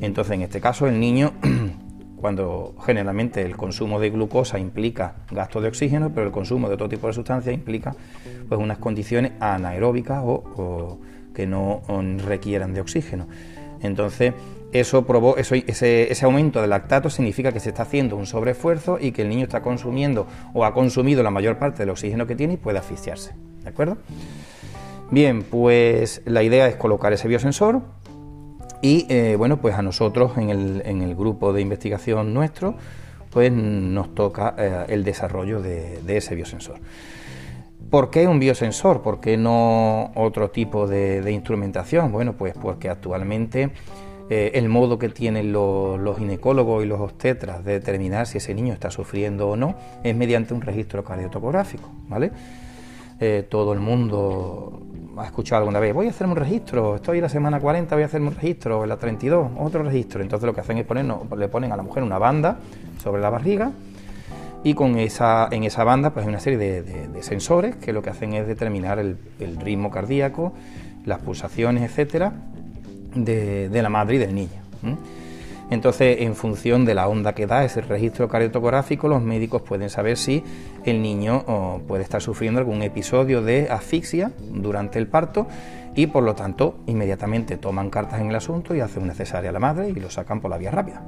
Entonces 0.00 0.34
en 0.34 0.42
este 0.42 0.60
caso 0.60 0.86
el 0.86 1.00
niño 1.00 1.32
cuando 2.16 2.74
generalmente 2.84 3.42
el 3.42 3.56
consumo 3.56 4.00
de 4.00 4.10
glucosa 4.10 4.58
implica 4.58 5.16
gasto 5.30 5.60
de 5.60 5.68
oxígeno, 5.68 6.12
pero 6.14 6.26
el 6.26 6.32
consumo 6.32 6.68
de 6.68 6.74
otro 6.74 6.88
tipo 6.88 7.06
de 7.06 7.12
sustancias 7.12 7.54
implica 7.54 7.94
pues 8.48 8.60
unas 8.60 8.78
condiciones 8.78 9.32
anaeróbicas 9.40 10.22
o, 10.24 10.98
que 11.34 11.46
no 11.46 11.82
requieran 12.26 12.72
de 12.72 12.80
oxígeno. 12.80 13.28
Entonces, 13.82 14.32
eso, 14.72 15.06
probó, 15.06 15.36
eso 15.36 15.54
ese, 15.54 16.10
ese, 16.10 16.24
aumento 16.24 16.62
de 16.62 16.66
lactato 16.66 17.10
significa 17.10 17.52
que 17.52 17.60
se 17.60 17.68
está 17.68 17.82
haciendo 17.82 18.16
un 18.16 18.26
sobreesfuerzo 18.26 18.98
y 18.98 19.12
que 19.12 19.22
el 19.22 19.28
niño 19.28 19.44
está 19.44 19.60
consumiendo 19.60 20.26
o 20.54 20.64
ha 20.64 20.72
consumido 20.72 21.22
la 21.22 21.30
mayor 21.30 21.58
parte 21.58 21.80
del 21.80 21.90
oxígeno 21.90 22.26
que 22.26 22.34
tiene 22.34 22.54
y 22.54 22.56
puede 22.56 22.78
asfixiarse. 22.78 23.34
¿De 23.62 23.68
acuerdo? 23.68 23.98
Bien, 25.10 25.42
pues 25.42 26.22
la 26.24 26.42
idea 26.42 26.66
es 26.66 26.76
colocar 26.76 27.12
ese 27.12 27.28
biosensor 27.28 27.82
y 28.82 29.06
eh, 29.08 29.36
bueno, 29.36 29.58
pues 29.58 29.74
a 29.74 29.82
nosotros 29.82 30.32
en 30.36 30.50
el, 30.50 31.14
grupo 31.14 31.52
de 31.52 31.62
investigación 31.62 32.34
nuestro, 32.34 32.74
pues 33.30 33.52
nos 33.52 34.14
toca 34.14 34.54
eh, 34.58 34.84
el 34.88 35.04
desarrollo 35.04 35.60
de, 35.62 36.00
ese 36.06 36.34
biosensor. 36.34 36.78
¿Por 37.90 38.10
qué 38.10 38.26
un 38.26 38.38
biosensor? 38.38 39.02
¿Por 39.02 39.20
qué 39.20 39.36
no 39.36 40.12
otro 40.14 40.50
tipo 40.50 40.86
de, 40.86 41.30
instrumentación? 41.30 42.12
Bueno, 42.12 42.34
pues 42.34 42.54
porque 42.54 42.88
actualmente 42.88 43.70
eh, 44.28 44.52
el 44.54 44.68
modo 44.68 44.98
que 44.98 45.08
tienen 45.08 45.52
los, 45.52 46.18
ginecólogos 46.18 46.84
y 46.84 46.86
los 46.86 47.00
obstetras 47.00 47.64
de 47.64 47.74
determinar 47.74 48.26
si 48.26 48.38
ese 48.38 48.54
niño 48.54 48.72
está 48.72 48.90
sufriendo 48.90 49.48
o 49.48 49.56
no 49.56 49.76
es 50.02 50.16
mediante 50.16 50.52
un 50.52 50.60
registro 50.60 51.04
cardiotocográfico, 51.04 51.90
¿vale? 52.08 52.32
todo 53.48 53.72
el 53.72 53.80
mundo 53.80 54.85
ha 55.18 55.24
escuchado 55.24 55.60
alguna 55.60 55.80
vez, 55.80 55.94
voy 55.94 56.06
a 56.06 56.10
hacer 56.10 56.26
un 56.26 56.36
registro, 56.36 56.96
estoy 56.96 57.18
en 57.18 57.22
la 57.22 57.28
semana 57.28 57.60
40, 57.60 57.94
voy 57.94 58.02
a 58.02 58.06
hacer 58.06 58.20
un 58.20 58.34
registro, 58.34 58.82
en 58.82 58.88
la 58.88 58.96
32, 58.96 59.50
otro 59.58 59.82
registro. 59.82 60.22
Entonces 60.22 60.46
lo 60.46 60.54
que 60.54 60.60
hacen 60.60 60.78
es 60.78 60.84
ponernos, 60.84 61.20
le 61.36 61.48
ponen 61.48 61.72
a 61.72 61.76
la 61.76 61.82
mujer 61.82 62.02
una 62.02 62.18
banda 62.18 62.58
sobre 63.02 63.22
la 63.22 63.30
barriga 63.30 63.72
y 64.62 64.74
con 64.74 64.98
esa, 64.98 65.48
en 65.50 65.64
esa 65.64 65.84
banda 65.84 66.10
pues 66.10 66.26
hay 66.26 66.30
una 66.30 66.40
serie 66.40 66.58
de, 66.58 67.22
sensores 67.22 67.76
que 67.76 67.92
lo 67.92 68.02
que 68.02 68.10
hacen 68.10 68.34
es 68.34 68.46
determinar 68.46 68.98
el, 68.98 69.16
ritmo 69.60 69.90
cardíaco, 69.90 70.52
las 71.04 71.20
pulsaciones, 71.20 71.82
etcétera, 71.82 72.32
de, 73.14 73.70
la 73.72 73.88
madre 73.88 74.16
y 74.16 74.18
del 74.18 74.34
niño. 74.34 74.60
Entonces, 75.70 76.18
en 76.20 76.36
función 76.36 76.84
de 76.84 76.94
la 76.94 77.08
onda 77.08 77.34
que 77.34 77.46
da 77.46 77.64
ese 77.64 77.80
registro 77.80 78.28
cardiotográfico, 78.28 79.08
los 79.08 79.20
médicos 79.20 79.62
pueden 79.62 79.90
saber 79.90 80.16
si 80.16 80.44
el 80.84 81.02
niño 81.02 81.82
puede 81.88 82.04
estar 82.04 82.22
sufriendo 82.22 82.60
algún 82.60 82.82
episodio 82.82 83.42
de 83.42 83.68
asfixia 83.68 84.30
durante 84.38 84.98
el 84.98 85.08
parto 85.08 85.48
y 85.96 86.06
por 86.06 86.22
lo 86.22 86.34
tanto 86.34 86.76
inmediatamente 86.86 87.56
toman 87.56 87.90
cartas 87.90 88.20
en 88.20 88.28
el 88.28 88.36
asunto 88.36 88.74
y 88.74 88.80
hacen 88.80 89.06
necesaria 89.06 89.50
a 89.50 89.52
la 89.52 89.58
madre 89.58 89.88
y 89.88 89.94
lo 89.94 90.10
sacan 90.10 90.40
por 90.40 90.50
la 90.50 90.58
vía 90.58 90.70
rápida. 90.70 91.02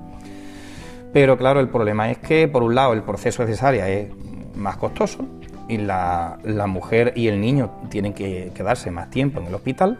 Pero 1.13 1.39
claro, 1.39 1.61
el 1.61 1.69
problema 1.69 2.11
es 2.11 2.19
que 2.19 2.49
por 2.49 2.63
un 2.63 2.75
lado 2.75 2.93
el 2.95 3.03
proceso 3.03 3.45
de 3.45 3.53
cesárea 3.53 3.89
es 3.89 4.09
más 4.57 4.77
costoso 4.77 5.25
y 5.69 5.77
la, 5.79 6.39
mujer 6.67 7.13
y 7.15 7.29
el 7.29 7.41
niño 7.41 7.71
tienen 7.91 8.13
que 8.13 8.51
quedarse 8.55 8.91
más 8.91 9.09
tiempo 9.11 9.41
en 9.41 9.47
el 9.47 9.55
hospital 9.55 9.99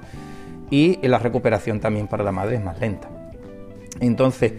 y 0.71 1.07
la 1.07 1.19
recuperación 1.19 1.81
también 1.81 2.09
para 2.09 2.25
la 2.25 2.33
madre 2.33 2.57
es 2.57 2.65
más 2.65 2.79
lenta. 2.81 3.18
Entonces, 4.01 4.53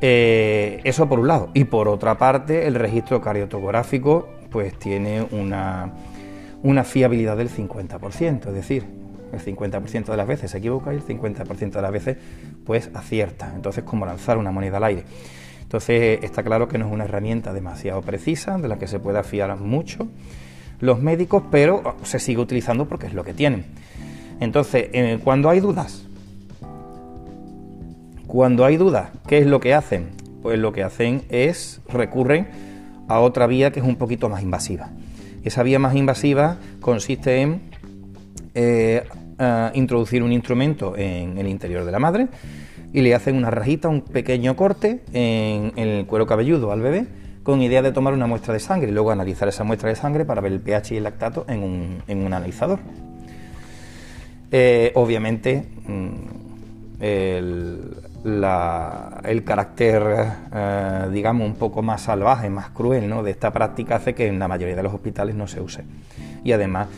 eh, 0.00 0.80
eso 0.84 1.08
por 1.08 1.20
un 1.20 1.28
lado. 1.28 1.50
Y 1.54 1.64
por 1.64 1.88
otra 1.88 2.16
parte, 2.16 2.66
el 2.66 2.74
registro 2.74 3.20
cardiotográfico 3.20 4.28
pues 4.50 4.76
tiene 4.78 5.22
una, 5.30 5.92
fiabilidad 6.84 7.36
del 7.36 7.48
50%, 7.48 8.48
es 8.48 8.54
decir, 8.54 8.84
el 9.32 9.40
50% 9.40 10.06
de 10.06 10.16
las 10.16 10.26
veces 10.26 10.50
se 10.50 10.58
equivoca 10.58 10.92
y 10.92 10.96
el 10.96 11.04
50% 11.04 11.70
de 11.70 11.82
las 11.82 11.92
veces 11.92 12.16
pues 12.64 12.90
acierta. 12.94 13.52
Entonces, 13.54 13.84
como 13.84 14.06
lanzar 14.06 14.38
una 14.38 14.50
moneda 14.50 14.78
al 14.78 14.84
aire. 14.84 15.04
Entonces, 15.62 16.18
está 16.22 16.42
claro 16.42 16.66
que 16.66 16.78
no 16.78 16.86
es 16.86 16.92
una 16.92 17.04
herramienta 17.04 17.52
demasiado 17.52 18.02
precisa, 18.02 18.58
de 18.58 18.66
la 18.66 18.78
que 18.78 18.88
se 18.88 18.98
pueda 18.98 19.22
fiar 19.22 19.56
mucho 19.56 20.08
los 20.80 21.00
médicos, 21.00 21.44
pero 21.50 21.96
se 22.02 22.18
sigue 22.18 22.40
utilizando 22.40 22.86
porque 22.88 23.06
es 23.06 23.14
lo 23.14 23.22
que 23.22 23.34
tienen. 23.34 23.66
Entonces, 24.40 24.88
eh, 24.92 25.20
cuando 25.22 25.48
hay 25.50 25.60
dudas, 25.60 26.06
cuando 28.30 28.64
hay 28.64 28.76
dudas, 28.76 29.10
¿qué 29.26 29.38
es 29.38 29.46
lo 29.46 29.58
que 29.58 29.74
hacen? 29.74 30.10
Pues 30.40 30.56
lo 30.56 30.72
que 30.72 30.84
hacen 30.84 31.22
es 31.30 31.80
recurren 31.88 32.46
a 33.08 33.18
otra 33.18 33.48
vía 33.48 33.72
que 33.72 33.80
es 33.80 33.84
un 33.84 33.96
poquito 33.96 34.28
más 34.28 34.40
invasiva. 34.40 34.90
Esa 35.42 35.64
vía 35.64 35.80
más 35.80 35.96
invasiva 35.96 36.58
consiste 36.80 37.40
en 37.40 37.60
eh, 38.54 39.02
introducir 39.74 40.22
un 40.22 40.30
instrumento 40.30 40.96
en 40.96 41.38
el 41.38 41.48
interior 41.48 41.84
de 41.84 41.90
la 41.90 41.98
madre 41.98 42.28
y 42.92 43.00
le 43.00 43.16
hacen 43.16 43.34
una 43.34 43.50
rajita, 43.50 43.88
un 43.88 44.02
pequeño 44.02 44.54
corte 44.54 45.00
en, 45.12 45.72
el 45.76 46.06
cuero 46.06 46.24
cabelludo 46.24 46.70
al 46.70 46.82
bebé 46.82 47.08
con 47.42 47.60
idea 47.62 47.82
de 47.82 47.90
tomar 47.90 48.14
una 48.14 48.28
muestra 48.28 48.54
de 48.54 48.60
sangre 48.60 48.90
y 48.90 48.94
luego 48.94 49.10
analizar 49.10 49.48
esa 49.48 49.64
muestra 49.64 49.88
de 49.88 49.96
sangre 49.96 50.24
para 50.24 50.40
ver 50.40 50.52
el 50.52 50.60
pH 50.60 50.94
y 50.94 50.98
el 50.98 51.02
lactato 51.02 51.46
en 51.48 51.64
un, 52.06 52.26
analizador. 52.26 52.78
Eh, 54.52 54.92
obviamente, 54.94 55.64
mm, 55.88 56.40
el, 58.24 58.44
el 59.24 59.44
carácter, 59.44 60.02
eh, 60.52 61.08
digamos, 61.12 61.46
un 61.46 61.54
poco 61.54 61.82
más 61.82 62.02
salvaje, 62.02 62.50
más 62.50 62.70
cruel 62.70 63.08
¿no? 63.08 63.22
de 63.22 63.30
esta 63.30 63.52
práctica 63.52 63.96
hace 63.96 64.14
que 64.14 64.26
en 64.26 64.38
la 64.38 64.48
mayoría 64.48 64.76
de 64.76 64.82
los 64.82 64.92
hospitales 64.92 65.34
no 65.34 65.46
se 65.46 65.60
use. 65.60 65.84
Y 66.44 66.52
además, 66.52 66.88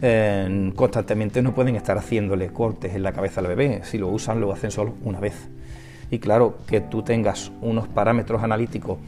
eh, 0.00 0.72
constantemente 0.74 1.42
no 1.42 1.54
pueden 1.54 1.76
estar 1.76 1.96
haciéndole 1.96 2.48
cortes 2.48 2.94
en 2.94 3.02
la 3.02 3.12
cabeza 3.12 3.40
al 3.40 3.46
bebé. 3.46 3.82
Si 3.84 3.98
lo 3.98 4.08
usan, 4.08 4.40
lo 4.40 4.52
hacen 4.52 4.70
solo 4.70 4.94
una 5.04 5.20
vez. 5.20 5.48
Y 6.10 6.18
claro, 6.18 6.58
que 6.66 6.80
tú 6.80 7.02
tengas 7.02 7.52
unos 7.60 7.88
parámetros 7.88 8.42
analíticos 8.42 8.98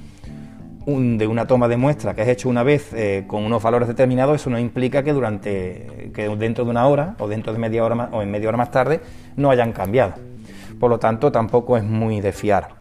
de 0.86 1.26
una 1.26 1.46
toma 1.46 1.66
de 1.66 1.78
muestra 1.78 2.14
que 2.14 2.22
has 2.22 2.28
hecho 2.28 2.48
una 2.48 2.62
vez 2.62 2.92
eh, 2.92 3.24
con 3.26 3.42
unos 3.42 3.62
valores 3.62 3.88
determinados, 3.88 4.36
eso 4.36 4.50
no 4.50 4.58
implica 4.58 5.02
que 5.02 5.14
durante, 5.14 6.10
que 6.14 6.28
dentro 6.36 6.64
de 6.64 6.70
una 6.70 6.86
hora 6.86 7.16
o 7.18 7.26
dentro 7.26 7.54
de 7.54 7.58
media 7.58 7.84
hora 7.84 8.10
o 8.12 8.22
en 8.22 8.30
media 8.30 8.48
hora 8.48 8.58
más 8.58 8.70
tarde 8.70 9.00
no 9.36 9.50
hayan 9.50 9.72
cambiado. 9.72 10.33
Por 10.78 10.90
lo 10.90 10.98
tanto, 10.98 11.32
tampoco 11.32 11.76
es 11.76 11.84
muy 11.84 12.20
de 12.20 12.32
fiar. 12.32 12.76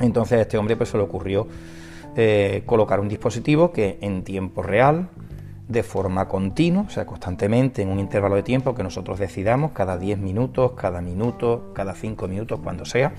Entonces 0.00 0.38
a 0.38 0.42
este 0.42 0.58
hombre 0.58 0.76
pues 0.76 0.88
se 0.88 0.96
le 0.96 1.02
ocurrió 1.02 1.46
eh, 2.16 2.62
colocar 2.66 3.00
un 3.00 3.08
dispositivo 3.08 3.72
que 3.72 3.98
en 4.00 4.24
tiempo 4.24 4.62
real, 4.62 5.08
de 5.68 5.84
forma 5.84 6.26
continua, 6.26 6.82
o 6.82 6.90
sea, 6.90 7.06
constantemente 7.06 7.82
en 7.82 7.88
un 7.88 8.00
intervalo 8.00 8.34
de 8.34 8.42
tiempo 8.42 8.74
que 8.74 8.82
nosotros 8.82 9.20
decidamos, 9.20 9.70
cada 9.70 9.96
10 9.96 10.18
minutos, 10.18 10.72
cada 10.72 11.00
minuto, 11.00 11.70
cada 11.74 11.94
5 11.94 12.26
minutos, 12.26 12.58
cuando 12.60 12.84
sea, 12.84 13.12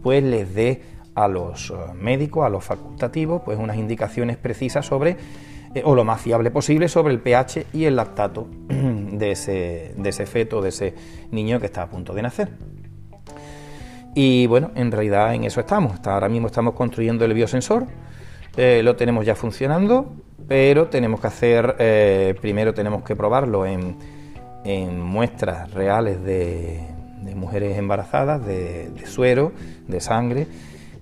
pues 0.00 0.22
les 0.22 0.54
dé 0.54 0.82
a 1.16 1.26
los 1.26 1.70
eh, 1.70 1.74
médicos, 2.00 2.46
a 2.46 2.48
los 2.48 2.64
facultativos, 2.64 3.42
pues 3.44 3.58
unas 3.58 3.76
indicaciones 3.76 4.36
precisas 4.36 4.86
sobre, 4.86 5.16
eh, 5.74 5.82
o 5.84 5.96
lo 5.96 6.04
más 6.04 6.20
fiable 6.20 6.52
posible, 6.52 6.88
sobre 6.88 7.12
el 7.12 7.20
pH 7.20 7.66
y 7.72 7.86
el 7.86 7.96
lactato 7.96 8.46
de 8.68 9.32
ese, 9.32 9.94
de 9.96 10.08
ese 10.08 10.26
feto, 10.26 10.62
de 10.62 10.68
ese 10.68 10.94
niño 11.32 11.58
que 11.58 11.66
está 11.66 11.82
a 11.82 11.90
punto 11.90 12.14
de 12.14 12.22
nacer. 12.22 12.50
Y 14.14 14.46
bueno, 14.46 14.70
en 14.74 14.90
realidad 14.90 15.34
en 15.34 15.44
eso 15.44 15.60
estamos. 15.60 15.98
ahora 16.04 16.28
mismo 16.28 16.48
estamos 16.48 16.74
construyendo 16.74 17.24
el 17.24 17.34
biosensor, 17.34 17.86
eh, 18.56 18.82
lo 18.82 18.96
tenemos 18.96 19.24
ya 19.24 19.34
funcionando, 19.34 20.12
pero 20.48 20.88
tenemos 20.88 21.20
que 21.20 21.26
hacer, 21.28 22.36
primero 22.40 22.74
tenemos 22.74 23.04
que 23.04 23.14
probarlo 23.14 23.64
en, 23.66 23.96
muestras 25.00 25.72
reales 25.72 26.22
de, 26.24 26.80
mujeres 27.36 27.78
embarazadas, 27.78 28.44
de, 28.44 28.90
suero, 29.06 29.52
de 29.86 30.00
sangre, 30.00 30.48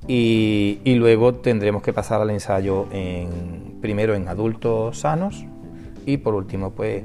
y, 0.06 0.94
luego 0.96 1.36
tendremos 1.36 1.82
que 1.82 1.92
pasar 1.92 2.20
al 2.20 2.30
ensayo 2.30 2.88
en, 2.92 3.78
primero 3.80 4.14
en 4.14 4.28
adultos 4.28 4.98
sanos 5.00 5.44
y 6.08 6.16
por 6.16 6.34
último, 6.34 6.70
pues 6.70 7.04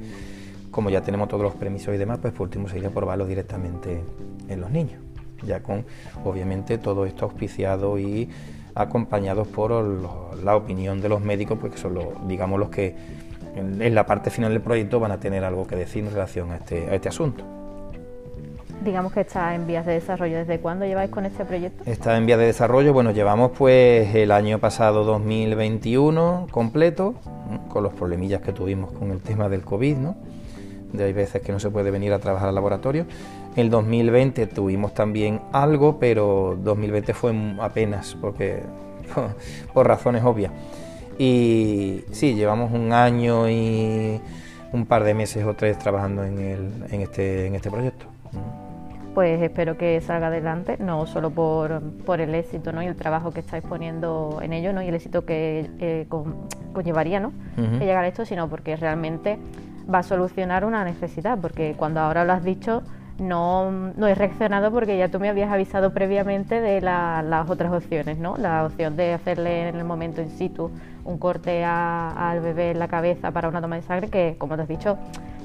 como 0.72 0.90
ya 0.90 1.02
tenemos 1.02 1.28
todos 1.28 1.44
los 1.44 1.56
permisos 1.56 1.94
y 1.94 1.98
demás, 1.98 2.20
pues 2.22 2.34
por 2.34 2.48
último 2.48 2.70
sería 2.70 2.90
probarlo 2.90 3.26
directamente 3.26 4.02
en 4.48 4.62
los 4.62 4.72
niños, 4.72 5.02
ya 5.46 5.62
con 5.62 5.86
obviamente 6.24 6.78
todo 6.78 7.06
esto 7.06 7.26
auspiciado 7.26 8.00
y 8.00 8.30
acompañados 8.76 9.48
por 9.48 9.72
la 10.44 10.56
opinión 10.56 11.02
de 11.02 11.10
los 11.10 11.22
médicos, 11.22 11.58
pues 11.60 11.74
que 11.74 11.78
son 11.78 11.94
los, 11.94 12.28
digamos 12.28 12.60
los 12.60 12.70
que 12.70 12.96
en, 13.56 13.94
la 13.94 14.06
parte 14.06 14.30
final 14.30 14.52
del 14.52 14.62
proyecto 14.62 15.00
van 15.00 15.12
a 15.12 15.20
tener 15.20 15.44
algo 15.44 15.68
que 15.68 15.76
decir 15.76 16.04
en 16.04 16.12
relación 16.12 16.52
a 16.52 16.58
este, 16.58 16.90
a 16.90 16.96
este 16.96 17.10
asunto 17.10 17.44
digamos 18.84 19.14
que 19.14 19.22
está 19.22 19.56
en 19.56 19.66
vías 19.66 19.86
de 19.86 19.94
desarrollo. 19.94 20.38
¿Desde 20.38 20.60
cuándo 20.60 20.86
lleváis 20.86 21.10
con 21.10 21.26
este 21.26 21.46
proyecto? 21.46 21.90
Está 21.90 22.18
en 22.18 22.26
vías 22.26 22.40
de 22.40 22.46
desarrollo, 22.46 22.94
bueno, 22.94 23.12
llevamos 23.12 23.52
pues 23.58 24.14
el 24.14 24.32
año 24.32 24.60
pasado 24.60 25.04
2021 25.04 26.48
completo, 26.52 27.16
con 27.70 27.84
los 27.84 27.94
problemillas 27.94 28.42
que 28.42 28.52
tuvimos 28.52 28.92
con 28.92 29.12
el 29.12 29.22
tema 29.22 29.50
del 29.50 29.62
COVID, 29.62 29.98
¿no? 29.98 30.16
De 30.92 31.06
hay 31.06 31.14
veces 31.14 31.42
que 31.42 31.52
no 31.52 31.60
se 31.60 31.70
puede 31.72 31.90
venir 31.90 32.14
a 32.14 32.20
trabajar 32.20 32.50
al 32.50 32.56
laboratorio. 32.56 33.06
El 33.56 33.70
2020 33.70 34.48
tuvimos 34.48 34.94
también 34.94 35.42
algo, 35.52 36.00
pero 36.00 36.58
2020 36.62 37.14
fue 37.14 37.34
apenas, 37.60 38.18
porque 38.20 38.64
por 39.74 39.88
razones 39.88 40.24
obvias. 40.24 40.52
Y 41.18 42.04
sí, 42.12 42.34
llevamos 42.34 42.72
un 42.72 42.92
año 42.92 43.50
y 43.50 44.20
un 44.72 44.86
par 44.88 45.04
de 45.04 45.14
meses 45.14 45.46
o 45.46 45.54
tres 45.54 45.78
trabajando 45.78 46.24
en, 46.24 46.40
el, 46.40 46.86
en, 46.90 47.02
este, 47.02 47.46
en 47.46 47.56
este 47.56 47.70
proyecto 47.70 48.08
pues 49.14 49.42
espero 49.42 49.78
que 49.78 50.02
salga 50.02 50.28
adelante, 50.28 50.78
no 50.80 51.06
solo 51.06 51.30
por, 51.30 51.82
por 52.06 52.20
el 52.20 52.34
éxito 52.34 52.72
¿no? 52.72 52.82
y 52.82 52.88
el 52.88 52.96
trabajo 52.96 53.32
que 53.32 53.42
estáis 53.42 53.64
poniendo 53.64 54.40
en 54.42 54.54
ello 54.54 54.74
¿no? 54.74 54.82
y 54.82 54.88
el 54.88 54.96
éxito 54.96 55.26
que 55.26 55.70
eh, 55.80 56.08
conllevaría 56.74 57.20
¿no? 57.20 57.32
llegar 57.80 58.04
a 58.04 58.08
esto, 58.08 58.26
sino 58.26 58.50
porque 58.50 58.76
realmente 58.76 59.38
va 59.92 60.00
a 60.00 60.04
solucionar 60.04 60.66
una 60.66 60.84
necesidad, 60.84 61.38
porque 61.40 61.76
cuando 61.78 62.00
ahora 62.00 62.26
lo 62.26 62.34
has 62.34 62.44
dicho 62.44 62.84
no, 63.20 63.72
no 63.72 64.08
he 64.08 64.16
reaccionado 64.16 64.72
porque 64.72 64.98
ya 64.98 65.10
tú 65.10 65.20
me 65.20 65.30
habías 65.30 65.52
avisado 65.52 65.94
previamente 65.94 66.62
de 66.62 66.82
las 66.82 67.50
otras 67.50 67.72
opciones, 67.72 68.18
¿no? 68.18 68.38
La 68.38 68.66
opción 68.66 68.96
de 68.96 69.14
hacerle 69.14 69.70
en 69.70 69.76
el 69.76 69.86
momento 69.86 70.22
in 70.22 70.30
situ 70.30 70.72
un 71.06 71.18
corte 71.18 71.64
al 71.64 72.40
bebé 72.40 72.72
en 72.72 72.80
la 72.80 72.88
cabeza 72.88 73.32
para 73.32 73.50
una 73.50 73.62
toma 73.62 73.76
de 73.76 73.82
sangre, 73.84 74.10
que 74.10 74.36
como 74.38 74.56
te 74.56 74.64
has 74.64 74.68
dicho, 74.68 74.98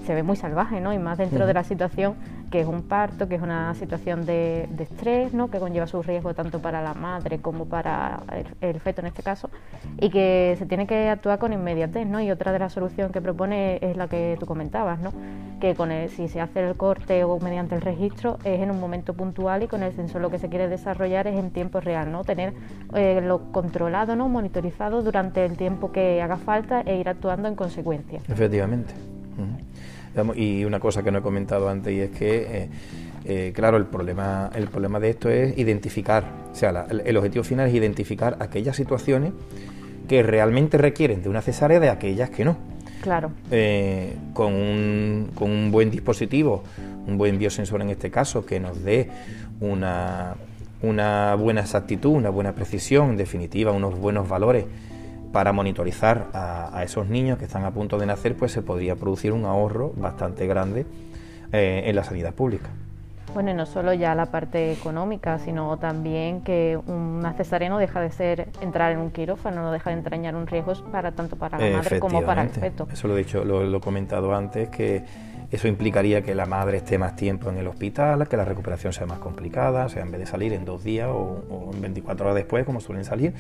se 0.07 0.14
ve 0.14 0.22
muy 0.22 0.37
salvaje, 0.37 0.81
¿no? 0.81 0.92
Y 0.92 0.98
más 0.98 1.18
dentro 1.18 1.46
de 1.46 1.54
la 1.54 1.64
situación 1.64 2.14
que 2.51 2.61
es 2.61 2.67
un 2.67 2.83
parto, 2.83 3.29
que 3.29 3.35
es 3.35 3.43
una 3.43 3.75
situación 3.75 4.25
de, 4.25 4.69
estrés, 4.79 5.35
¿no? 5.35 5.51
que 5.51 5.59
conlleva 5.59 5.87
su 5.87 6.03
riesgo 6.03 6.35
tanto 6.35 6.61
para 6.61 6.83
la 6.83 6.95
madre 6.95 7.39
como 7.41 7.67
para 7.67 8.23
el, 8.61 8.81
feto 8.81 9.01
en 9.01 9.09
este 9.09 9.23
caso, 9.23 9.51
y 10.01 10.11
que 10.11 10.55
se 10.59 10.67
tiene 10.67 10.87
que 10.87 11.09
actuar 11.09 11.39
con 11.39 11.53
inmediatez. 11.53 12.07
¿no? 12.07 12.21
Y 12.21 12.31
otra 12.31 12.53
de 12.53 12.59
las 12.59 12.73
soluciones 12.73 13.13
que 13.13 13.21
propone 13.21 13.79
es 13.83 13.97
la 13.97 14.09
que 14.09 14.37
tú 14.39 14.47
comentabas, 14.47 15.01
¿no? 15.01 15.13
que 15.61 15.75
con 15.75 15.89
si 16.09 16.29
se 16.29 16.41
hace 16.41 16.67
el 16.67 16.77
corte 16.77 17.25
o 17.25 17.39
mediante 17.41 17.75
el 17.75 17.81
registro 17.81 18.39
es 18.45 18.61
en 18.61 18.71
un 18.71 18.79
momento 18.79 19.15
puntual 19.15 19.63
y 19.63 19.67
con 19.67 19.83
el 19.83 19.93
sensor 19.95 20.21
lo 20.21 20.31
que 20.31 20.39
se 20.39 20.49
quiere 20.49 20.69
desarrollar 20.69 21.27
es 21.27 21.37
en 21.39 21.51
tiempo 21.51 21.81
real, 21.81 22.13
¿no? 22.13 22.25
tener 22.25 22.53
eh, 22.95 23.21
lo 23.23 23.51
controlado, 23.53 24.15
¿no? 24.17 24.29
monitorizado 24.29 25.03
durante 25.03 25.45
el 25.45 25.57
tiempo 25.57 25.91
que 25.91 26.23
haga 26.23 26.37
falta 26.37 26.83
e 26.83 26.97
ir 26.97 27.09
actuando 27.09 27.49
en 27.49 27.55
consecuencia. 27.55 28.21
Efectivamente. 28.29 29.08
Y 30.35 30.64
una 30.64 30.81
cosa 30.81 31.02
que 31.02 31.11
no 31.11 31.18
he 31.18 31.22
comentado 31.22 31.68
antes 31.68 31.92
y 31.92 32.00
es 32.00 32.11
que, 32.11 32.37
eh, 32.37 32.68
eh, 33.24 33.52
claro, 33.54 33.76
el 33.76 33.87
problema, 33.87 34.50
el 34.54 34.68
problema 34.68 35.00
de 35.00 35.11
esto 35.11 35.28
es 35.28 35.57
identificar, 35.59 36.24
o 36.52 36.54
sea, 36.54 36.87
el 37.04 37.16
objetivo 37.16 37.44
final 37.44 37.68
es 37.68 37.74
identificar 37.74 38.37
aquellas 38.40 38.76
situaciones 38.76 39.33
que 40.09 40.22
realmente 40.22 40.78
requieren 40.78 41.22
de 41.22 41.28
una 41.28 41.42
cesárea 41.42 41.81
de 41.81 41.90
aquellas 41.90 42.31
que 42.31 42.44
no. 42.44 42.57
Claro. 43.02 43.31
Eh, 43.50 44.16
con, 44.33 44.52
un, 44.52 45.31
con 45.35 45.50
un 45.50 45.70
buen 45.70 45.90
dispositivo, 45.90 46.64
un 47.07 47.16
buen 47.16 47.38
biosensor 47.38 47.83
en 47.83 47.90
este 47.90 48.11
caso, 48.11 48.44
que 48.44 48.59
nos 48.59 48.83
dé 48.83 49.09
una, 49.61 50.35
una 50.83 51.35
buena 51.35 51.61
exactitud, 51.61 52.11
una 52.11 52.31
buena 52.31 52.54
precisión, 52.54 53.11
en 53.11 53.16
definitiva, 53.16 53.72
unos 53.72 53.98
buenos 53.98 54.28
valores 54.28 54.64
para 55.33 55.53
monitorizar 55.53 56.29
a, 56.33 56.83
esos 56.83 57.09
niños 57.09 57.38
que 57.38 57.45
están 57.45 57.64
a 57.64 57.71
punto 57.71 57.99
de 57.99 58.07
nacer, 58.07 58.37
pues 58.37 58.53
se 58.53 58.62
podría 58.62 58.97
producir 58.97 59.33
un 59.33 59.45
ahorro 59.45 59.93
bastante 59.97 60.47
grande 60.47 60.87
eh, 61.53 61.83
en 61.85 61.97
la 61.97 62.05
sanidad 62.05 62.35
pública. 62.35 62.69
Bueno, 63.35 63.51
y 63.51 63.55
no 63.55 63.67
solo 63.67 63.93
ya 63.93 64.14
la 64.14 64.27
parte 64.27 64.73
económica, 64.73 65.38
sino 65.38 65.77
también 65.77 66.41
que 66.41 66.79
una 66.87 67.35
cesárea 67.35 67.69
no 67.69 67.79
deja 67.79 68.01
de 68.01 68.11
ser 68.11 68.49
entrar 68.62 68.93
en 68.93 68.99
un 68.99 69.11
quirófano, 69.11 69.62
no 69.62 69.71
deja 69.71 69.91
de 69.91 69.97
entrañar 69.97 70.35
un 70.35 70.47
riesgo 70.47 70.73
para 70.91 71.12
tanto 71.12 71.37
para 71.37 71.59
la 71.59 71.77
madre 71.77 72.01
como 72.01 72.23
para 72.23 72.43
el 72.43 72.49
feto. 72.49 72.88
Eso 72.91 73.07
lo 73.07 73.14
he 73.14 73.19
dicho, 73.19 73.45
lo 73.45 73.77
he 73.77 73.81
comentado 73.81 74.35
antes 74.35 74.71
que 74.71 75.05
eso 75.51 75.67
implicaría 75.67 76.23
que 76.23 76.35
la 76.35 76.45
madre 76.45 76.79
esté 76.79 76.99
más 76.99 77.17
tiempo 77.17 77.49
en 77.49 77.57
el 77.57 77.67
hospital, 77.67 78.29
que 78.29 78.37
la 78.37 78.45
recuperación 78.45 78.93
sea 78.93 79.07
más 79.07 79.19
complicada, 79.19 79.87
o 79.87 79.89
sea, 79.89 80.03
en 80.03 80.11
vez 80.11 80.21
de 80.21 80.27
salir 80.27 80.53
en 80.53 80.67
dos 80.67 80.85
días 80.85 81.09
o, 81.11 81.71
en 81.73 81.81
24 81.81 82.27
horas 82.27 82.35
después, 82.37 82.67
como 82.67 82.81
suelen 82.81 83.05
salir, 83.05 83.33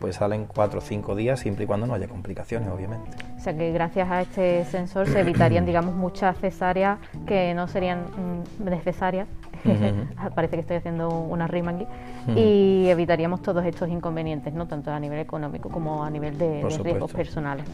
pues 0.00 0.16
salen 0.16 0.46
cuatro 0.46 0.78
o 0.78 0.82
cinco 0.82 1.16
días 1.16 1.40
siempre 1.40 1.64
y 1.64 1.66
cuando 1.66 1.86
no 1.86 1.94
haya 1.94 2.06
complicaciones, 2.06 2.68
obviamente. 2.68 3.10
O 3.36 3.40
sea 3.40 3.56
que 3.56 3.72
gracias 3.72 4.08
a 4.08 4.22
este 4.22 4.64
sensor 4.66 5.08
se 5.08 5.20
evitarían, 5.20 5.66
digamos, 5.66 5.94
muchas 5.94 6.38
cesáreas 6.38 6.98
que 7.26 7.52
no 7.54 7.66
serían 7.66 8.00
mm, 8.00 8.64
necesarias. 8.64 9.26
Parece 10.36 10.54
que 10.56 10.60
estoy 10.60 10.76
haciendo 10.76 11.08
una 11.08 11.48
rima 11.48 11.72
aquí. 11.72 11.86
Y 12.36 12.86
evitaríamos 12.88 13.42
todos 13.42 13.64
estos 13.64 13.88
inconvenientes, 13.88 14.52
¿no? 14.52 14.66
Tanto 14.66 14.92
a 14.92 15.00
nivel 15.00 15.18
económico 15.18 15.70
como 15.70 16.04
a 16.04 16.10
nivel 16.10 16.38
de 16.38 16.62
riesgos 16.82 17.12
personales 17.12 17.64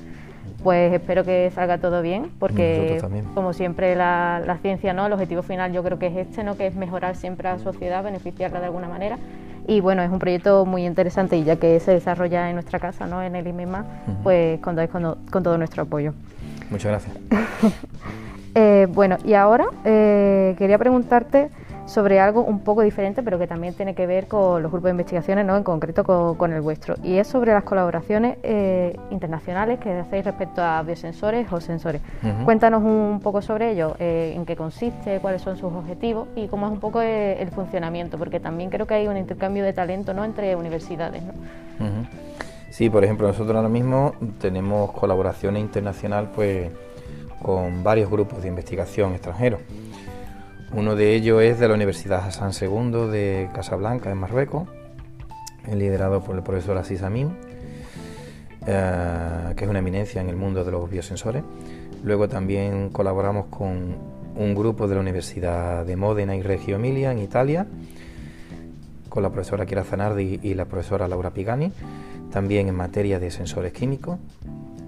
pues 0.63 0.93
espero 0.93 1.25
que 1.25 1.51
salga 1.51 1.79
todo 1.79 2.03
bien, 2.03 2.31
porque 2.39 3.03
como 3.35 3.53
siempre 3.53 3.97
la, 3.97 4.59
ciencia, 4.63 4.93
¿no? 4.93 5.07
El 5.07 5.13
objetivo 5.13 5.43
final 5.43 5.73
yo 5.73 5.83
creo 5.83 5.99
que 5.99 6.07
es 6.07 6.17
este, 6.17 6.45
¿no? 6.45 6.57
Que 6.57 6.67
es 6.69 6.75
mejorar 6.75 7.17
siempre 7.17 7.49
a 7.49 7.55
la 7.55 7.59
sociedad, 7.59 8.03
beneficiarla 8.03 8.61
de 8.61 8.67
alguna 8.67 8.89
manera. 8.89 9.19
Y 9.67 9.81
bueno, 9.81 10.03
es 10.03 10.11
un 10.11 10.19
proyecto 10.19 10.65
muy 10.67 10.85
interesante 10.85 11.37
y 11.37 11.45
ya 11.45 11.57
que 11.57 11.79
se 11.81 11.93
desarrolla 11.93 12.49
en 12.49 12.55
nuestra 12.57 12.79
casa, 12.79 13.07
¿no? 13.07 13.23
En 13.23 13.37
el 13.37 13.47
IMEMA, 13.47 13.85
pues 14.23 14.61
contáis 14.61 14.91
con, 14.91 15.17
con, 15.31 15.43
todo 15.43 15.57
nuestro 15.59 15.85
apoyo. 15.85 16.15
Muchas 16.71 16.91
gracias. 16.91 17.17
Eh, 18.55 18.87
bueno, 18.91 19.17
y 19.25 19.33
ahora 19.33 19.65
eh, 19.83 20.55
quería 20.59 20.77
preguntarte 20.77 21.49
sobre 21.87 22.21
algo 22.21 22.43
un 22.43 22.61
poco 22.61 22.83
diferente, 22.83 23.23
pero 23.23 23.39
que 23.39 23.47
también 23.47 23.75
tiene 23.75 23.95
que 23.95 24.07
ver 24.07 24.27
con 24.27 24.63
los 24.63 24.71
grupos 24.71 24.87
de 24.87 24.91
investigaciones, 24.93 25.45
¿no? 25.45 25.57
en 25.57 25.65
concreto 25.65 26.05
con, 26.05 26.53
el 26.53 26.61
vuestro, 26.61 26.95
y 27.03 27.17
es 27.17 27.27
sobre 27.27 27.53
las 27.53 27.65
colaboraciones 27.65 28.39
eh, 28.43 28.97
internacionales 29.11 29.79
que 29.79 29.93
hacéis 29.93 30.25
respecto 30.25 30.63
a 30.63 30.83
biosensores 30.83 31.51
o 31.53 31.61
sensores. 31.61 32.01
Cuéntanos 32.45 32.83
un 32.83 33.21
poco 33.23 33.43
sobre 33.43 33.73
ello, 33.73 33.97
eh, 33.99 34.33
en 34.37 34.45
qué 34.45 34.57
consiste, 34.57 35.19
cuáles 35.21 35.43
son 35.43 35.57
sus 35.57 35.73
objetivos 35.73 36.29
y 36.37 36.49
cómo 36.49 36.67
es 36.67 36.73
un 36.73 36.81
poco 36.81 37.01
el, 37.01 37.49
funcionamiento, 37.51 38.19
porque 38.19 38.41
también 38.41 38.71
creo 38.71 38.87
que 38.87 38.95
hay 38.95 39.09
un 39.09 39.17
intercambio 39.17 39.65
de 39.65 39.73
talento 39.73 40.15
¿no? 40.15 40.25
entre 40.25 40.57
universidades. 40.57 41.23
¿no? 41.23 41.33
Sí, 42.71 42.89
por 42.89 43.05
ejemplo, 43.05 43.27
nosotros 43.27 43.55
ahora 43.55 43.69
mismo 43.69 44.15
tenemos 44.41 44.93
colaboraciones 44.93 45.61
internacional 45.61 46.31
pues 46.35 46.71
con 47.43 47.85
varios 47.85 48.11
grupos 48.11 48.43
de 48.43 48.49
investigación 48.49 49.13
extranjeros. 49.13 49.61
Uno 50.75 50.97
de 50.97 51.15
ellos 51.15 51.43
es 51.43 51.61
de 51.61 51.69
la 51.69 51.75
Universidad 51.75 52.27
Hassan 52.27 52.53
II 52.59 53.11
de 53.11 53.51
Casablanca, 53.53 54.11
en 54.11 54.17
Marruecos, 54.17 54.69
liderado 55.71 56.23
por 56.23 56.35
el 56.35 56.43
profesor 56.43 56.79
Asís 56.79 57.03
Amin, 57.03 57.37
eh, 58.67 59.53
que 59.55 59.65
es 59.65 59.71
una 59.71 59.81
eminencia 59.81 60.23
en 60.23 60.31
el 60.31 60.37
mundo 60.37 60.65
de 60.65 60.71
los 60.71 60.89
biosensores. 60.89 61.43
Luego 62.03 62.27
también 62.27 62.89
colaboramos 62.89 63.47
con 63.47 63.97
un 64.35 64.55
grupo 64.55 64.89
de 64.89 64.95
la 64.95 65.03
Universidad 65.03 65.85
de 65.85 65.95
Módena 65.95 66.35
y 66.37 66.43
Reggio 66.43 66.77
Emilia, 66.77 67.13
en 67.13 67.19
Italia, 67.19 67.67
con 69.11 69.23
la 69.23 69.29
profesora 69.29 69.67
Kira 69.67 69.85
Zanardi 69.85 70.41
y 70.43 70.55
la 70.55 70.65
profesora 70.65 71.07
Laura 71.07 71.33
Pigani, 71.33 71.71
también 72.31 72.69
en 72.69 72.75
materia 72.75 73.21
de 73.21 73.31
sensores 73.31 73.75
químicos, 73.75 74.19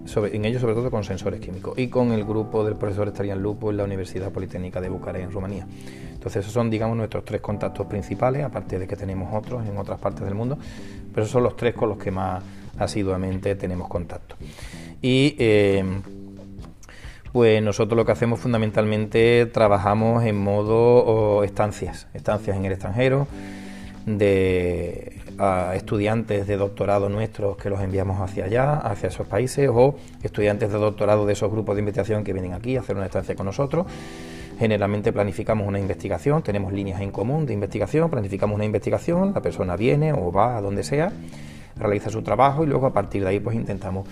en 0.06 0.44
ellos 0.44 0.60
sobre 0.60 0.74
todo 0.74 0.90
con 0.90 1.04
sensores 1.04 1.40
químicos, 1.40 1.78
y 1.78 1.88
con 1.88 2.12
el 2.12 2.24
grupo 2.24 2.64
del 2.64 2.76
profesor 2.76 3.08
Estarian 3.08 3.42
Lupo 3.42 3.70
en 3.70 3.78
la 3.78 3.84
Universidad 3.84 4.30
Politécnica 4.30 4.80
de 4.80 4.88
Bucarest, 4.88 5.24
en 5.24 5.32
Rumanía. 5.32 5.66
Entonces 6.12 6.42
esos 6.42 6.52
son, 6.52 6.70
digamos, 6.70 6.96
nuestros 6.96 7.24
tres 7.24 7.40
contactos 7.40 7.86
principales, 7.86 8.44
aparte 8.44 8.78
de 8.78 8.86
que 8.86 8.96
tenemos 8.96 9.34
otros 9.34 9.66
en 9.66 9.76
otras 9.76 9.98
partes 9.98 10.24
del 10.24 10.34
mundo, 10.34 10.58
pero 11.12 11.22
esos 11.22 11.32
son 11.32 11.42
los 11.42 11.56
tres 11.56 11.74
con 11.74 11.88
los 11.88 11.98
que 11.98 12.10
más 12.10 12.42
asiduamente 12.78 13.54
tenemos 13.56 13.88
contacto. 13.88 14.36
Y 15.02 15.36
eh, 15.38 15.84
pues 17.32 17.62
nosotros 17.62 17.96
lo 17.96 18.04
que 18.06 18.12
hacemos 18.12 18.38
fundamentalmente 18.40 19.46
trabajamos 19.46 20.24
en 20.24 20.36
modo 20.36 21.42
estancias, 21.42 22.06
estancias 22.14 22.56
en 22.56 22.64
el 22.64 22.72
extranjero, 22.72 23.26
de 24.06 25.20
estudiantes 25.74 26.46
de 26.46 26.56
doctorado 26.56 27.08
nuestros 27.08 27.56
que 27.56 27.70
los 27.70 27.80
enviamos 27.80 28.20
hacia 28.20 28.44
allá, 28.44 28.74
hacia 28.74 29.08
esos 29.08 29.26
países, 29.26 29.68
o 29.72 29.96
estudiantes 30.22 30.72
de 30.72 30.78
doctorado 30.78 31.26
de 31.26 31.32
esos 31.32 31.50
grupos 31.50 31.74
de 31.76 31.80
investigación 31.80 32.24
que 32.24 32.32
vienen 32.32 32.52
aquí 32.52 32.76
a 32.76 32.80
hacer 32.80 32.96
una 32.96 33.06
estancia 33.06 33.34
con 33.34 33.46
nosotros. 33.46 33.86
Generalmente 34.58 35.12
planificamos 35.12 35.66
una 35.66 35.80
investigación, 35.80 36.42
tenemos 36.42 36.72
líneas 36.72 37.00
en 37.00 37.10
común 37.10 37.44
de 37.44 37.52
investigación, 37.52 38.08
planificamos 38.08 38.54
una 38.54 38.64
investigación, 38.64 39.32
la 39.34 39.42
persona 39.42 39.76
viene 39.76 40.12
o 40.12 40.30
va 40.30 40.56
a 40.56 40.60
donde 40.60 40.84
sea, 40.84 41.12
realiza 41.76 42.08
su 42.08 42.22
trabajo 42.22 42.62
y 42.62 42.68
luego 42.68 42.86
a 42.86 42.92
partir 42.92 43.24
de 43.24 43.30
ahí 43.30 43.40
pues 43.40 43.56
intentamos 43.56 44.06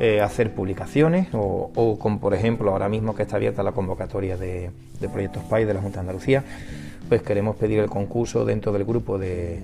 eh, 0.00 0.22
hacer 0.22 0.54
publicaciones 0.54 1.28
o, 1.34 1.98
como 2.00 2.20
por 2.20 2.32
ejemplo 2.32 2.70
ahora 2.70 2.88
mismo 2.88 3.14
que 3.14 3.22
está 3.22 3.36
abierta 3.36 3.62
la 3.62 3.72
convocatoria 3.72 4.38
de, 4.38 4.70
de 4.98 5.08
Proyectos 5.10 5.44
PAI 5.44 5.66
de 5.66 5.74
la 5.74 5.80
Junta 5.82 5.96
de 5.96 6.00
Andalucía, 6.00 6.42
pues 7.10 7.20
queremos 7.20 7.56
pedir 7.56 7.80
el 7.80 7.90
concurso 7.90 8.46
dentro 8.46 8.72
del 8.72 8.84
grupo 8.84 9.18
de, 9.18 9.62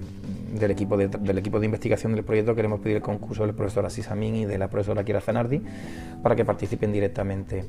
del, 0.52 0.70
equipo 0.70 0.96
de, 0.96 1.08
del 1.08 1.38
equipo 1.38 1.60
de 1.60 1.66
investigación 1.66 2.14
del 2.14 2.24
proyecto, 2.24 2.54
queremos 2.54 2.80
pedir 2.80 2.96
el 2.96 3.02
concurso 3.02 3.44
del 3.44 3.54
profesor 3.54 3.86
Asís 3.86 4.10
Amin 4.10 4.36
y 4.36 4.44
de 4.44 4.58
la 4.58 4.68
profesora 4.68 5.04
Kira 5.04 5.20
Zanardi 5.20 5.62
para 6.22 6.36
que 6.36 6.44
participen 6.44 6.92
directamente 6.92 7.64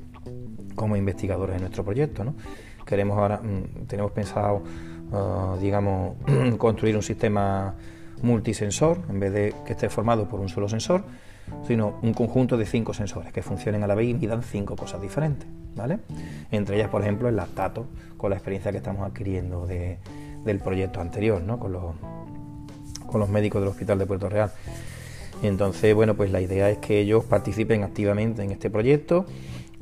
como 0.76 0.96
investigadores 0.96 1.56
en 1.56 1.62
nuestro 1.62 1.84
proyecto. 1.84 2.24
¿no? 2.24 2.36
Queremos 2.86 3.18
ahora, 3.18 3.38
mm, 3.38 3.86
tenemos 3.88 4.12
pensado, 4.12 4.64
ah, 5.12 5.58
digamos, 5.60 6.16
construir 6.58 6.96
un 6.96 7.04
sistema 7.04 7.76
multisensor, 8.22 9.00
en 9.10 9.20
vez 9.20 9.34
de 9.34 9.56
que 9.66 9.74
esté 9.74 9.90
formado 9.90 10.28
por 10.28 10.40
un 10.40 10.50
solo 10.50 10.68
sensor, 10.68 11.04
sino 11.68 12.00
un 12.02 12.14
conjunto 12.14 12.58
de 12.58 12.66
cinco 12.66 12.94
sensores 12.94 13.34
que 13.34 13.42
funcionen 13.42 13.84
a 13.84 13.88
la 13.88 13.96
vez 13.96 14.08
y 14.08 14.14
midan 14.14 14.44
cinco 14.44 14.76
cosas 14.76 15.02
diferentes, 15.02 15.48
¿vale? 15.76 16.00
Entre 16.52 16.76
ellas, 16.76 16.90
por 16.90 17.02
ejemplo, 17.02 17.28
el 17.28 17.36
lactato, 17.36 17.88
con 18.18 18.30
la 18.30 18.36
experiencia 18.36 18.72
que 18.72 18.78
estamos 18.78 19.06
adquiriendo 19.06 19.66
del 19.66 20.60
proyecto 20.60 21.02
anterior, 21.02 21.42
¿no? 21.42 21.58
Con 21.58 21.72
los, 21.72 21.96
con 23.10 23.20
los 23.20 23.30
médicos 23.30 23.62
del 23.62 23.70
Hospital 23.70 24.00
de 24.00 24.06
Puerto 24.06 24.30
Real. 24.30 24.52
Entonces, 25.42 25.96
bueno, 25.96 26.16
pues 26.16 26.32
la 26.32 26.42
idea 26.42 26.70
es 26.70 26.80
que 26.80 27.00
ellos 27.00 27.24
participen 27.24 27.84
activamente 27.84 28.44
en 28.44 28.52
este 28.52 28.70
proyecto 28.70 29.26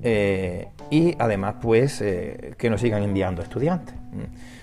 eh, 0.04 0.68
y 0.92 1.16
además, 1.20 1.56
pues, 1.62 2.02
eh, 2.02 2.54
que 2.58 2.70
nos 2.70 2.82
sigan 2.82 3.04
enviando 3.04 3.42
estudiantes. 3.42 3.96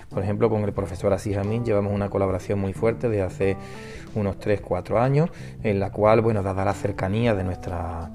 Por 0.09 0.23
ejemplo, 0.23 0.49
con 0.49 0.63
el 0.63 0.71
profesor 0.71 1.11
Asís 1.13 1.37
Amin 1.37 1.65
llevamos 1.65 1.93
una 1.93 2.09
colaboración 2.09 2.59
muy 2.59 2.73
fuerte 2.73 3.09
de 3.09 3.21
hace 3.21 3.57
unos 4.15 4.39
3-4 4.39 4.97
años, 4.97 5.29
en 5.63 5.79
la 5.79 5.91
cual, 5.91 6.21
bueno, 6.21 6.41
dada 6.41 6.63
la 6.63 6.73
cercanía 6.73 7.35
de, 7.35 7.43
nuestra, 7.43 8.11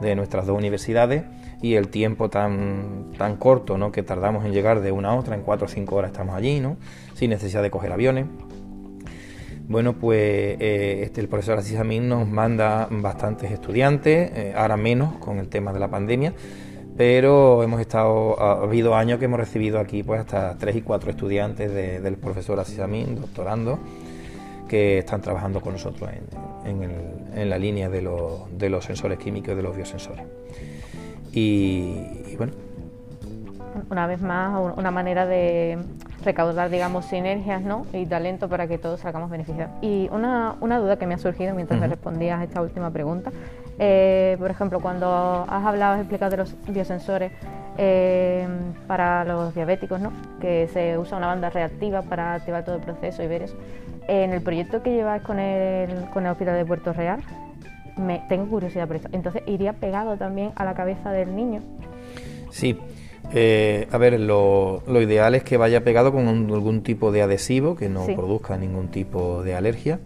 de 0.00 0.14
nuestras 0.14 0.46
dos 0.46 0.56
universidades 0.56 1.24
y 1.60 1.74
el 1.74 1.88
tiempo 1.88 2.28
tan, 2.28 3.12
tan 3.18 3.36
corto 3.36 3.78
¿no? 3.78 3.92
que 3.92 4.02
tardamos 4.02 4.44
en 4.44 4.52
llegar 4.52 4.80
de 4.80 4.92
una 4.92 5.10
a 5.10 5.14
otra, 5.14 5.34
en 5.34 5.42
4 5.42 5.66
o 5.66 5.68
5 5.68 5.94
horas 5.96 6.10
estamos 6.12 6.36
allí, 6.36 6.60
¿no? 6.60 6.76
sin 7.14 7.30
necesidad 7.30 7.62
de 7.62 7.70
coger 7.70 7.92
aviones. 7.92 8.26
Bueno, 9.72 9.94
pues 9.94 10.20
eh, 10.60 11.00
este, 11.02 11.22
el 11.22 11.28
profesor 11.28 11.56
Asís 11.56 11.78
nos 11.82 12.28
manda 12.28 12.88
bastantes 12.90 13.50
estudiantes, 13.50 14.30
eh, 14.34 14.52
ahora 14.54 14.76
menos 14.76 15.14
con 15.14 15.38
el 15.38 15.48
tema 15.48 15.72
de 15.72 15.80
la 15.80 15.88
pandemia, 15.88 16.34
pero 16.94 17.62
hemos 17.62 17.80
estado, 17.80 18.38
ha 18.38 18.64
habido 18.64 18.94
años 18.94 19.18
que 19.18 19.24
hemos 19.24 19.40
recibido 19.40 19.80
aquí 19.80 20.02
pues 20.02 20.20
hasta 20.20 20.58
tres 20.58 20.76
y 20.76 20.82
cuatro 20.82 21.10
estudiantes 21.10 21.72
del 21.72 22.16
profesor 22.18 22.60
Asisamín, 22.60 23.18
doctorando, 23.18 23.78
que 24.68 24.98
están 24.98 25.22
trabajando 25.22 25.62
con 25.62 25.72
nosotros 25.72 26.10
en, 26.66 27.48
la 27.48 27.56
línea 27.56 27.88
de, 27.88 28.02
los 28.02 28.84
sensores 28.84 29.18
químicos 29.18 29.54
y 29.54 29.56
de 29.56 29.62
los 29.62 29.74
biosensores. 29.74 30.26
Y, 31.32 32.36
bueno. 32.36 32.52
Una 33.90 34.06
vez 34.06 34.20
más, 34.20 34.74
una 34.76 34.90
manera 34.90 35.24
de 35.24 35.78
recaudar, 36.22 36.70
digamos, 36.70 37.04
sinergias 37.06 37.62
¿no? 37.62 37.86
y 37.92 38.06
talento 38.06 38.48
para 38.48 38.66
que 38.66 38.78
todos 38.78 39.00
salgamos 39.00 39.30
beneficiados. 39.30 39.72
Y 39.82 40.08
una, 40.12 40.56
duda 40.60 40.96
que 40.96 41.06
me 41.06 41.14
ha 41.14 41.18
surgido 41.18 41.54
mientras 41.54 41.80
me 41.80 41.86
respondías 41.86 42.40
a 42.40 42.44
esta 42.44 42.62
última 42.62 42.90
pregunta 42.90 43.30
eh, 43.78 44.36
por 44.38 44.50
ejemplo, 44.50 44.80
cuando 44.80 45.44
has 45.48 45.64
hablado, 45.64 45.94
has 45.94 46.00
explicado 46.00 46.30
de 46.30 46.36
los 46.36 46.54
biosensores 46.68 47.32
eh, 47.78 48.46
para 48.86 49.24
los 49.24 49.54
diabéticos, 49.54 50.00
¿no? 50.00 50.12
que 50.40 50.68
se 50.72 50.98
usa 50.98 51.16
una 51.16 51.26
banda 51.26 51.50
reactiva 51.50 52.02
para 52.02 52.34
activar 52.34 52.64
todo 52.64 52.76
el 52.76 52.82
proceso 52.82 53.22
y 53.22 53.26
ver 53.26 53.42
eso. 53.42 53.56
En 54.08 54.32
el 54.32 54.42
proyecto 54.42 54.82
que 54.82 54.92
lleváis 54.92 55.22
con 55.22 55.38
el, 55.38 56.04
con 56.10 56.26
el 56.26 56.32
Hospital 56.32 56.56
de 56.56 56.64
Puerto 56.64 56.92
Real, 56.92 57.20
me, 57.96 58.22
tengo 58.28 58.46
curiosidad 58.46 58.86
por 58.86 58.96
eso. 58.96 59.08
Entonces, 59.12 59.42
¿iría 59.46 59.72
pegado 59.72 60.16
también 60.16 60.52
a 60.56 60.64
la 60.64 60.74
cabeza 60.74 61.10
del 61.10 61.34
niño? 61.34 61.62
Sí. 62.50 62.78
Eh, 63.34 63.88
a 63.90 63.98
ver, 63.98 64.20
lo, 64.20 64.82
ideal 65.00 65.34
es 65.34 65.42
que 65.42 65.56
vaya 65.56 65.82
pegado 65.84 66.12
con 66.12 66.28
algún 66.28 66.82
tipo 66.82 67.12
de 67.12 67.22
adhesivo 67.22 67.76
que 67.76 67.88
no 67.88 68.04
produzca 68.06 68.58
ningún 68.58 68.88
tipo 68.88 69.42
de 69.42 69.54
alergia 69.54 70.00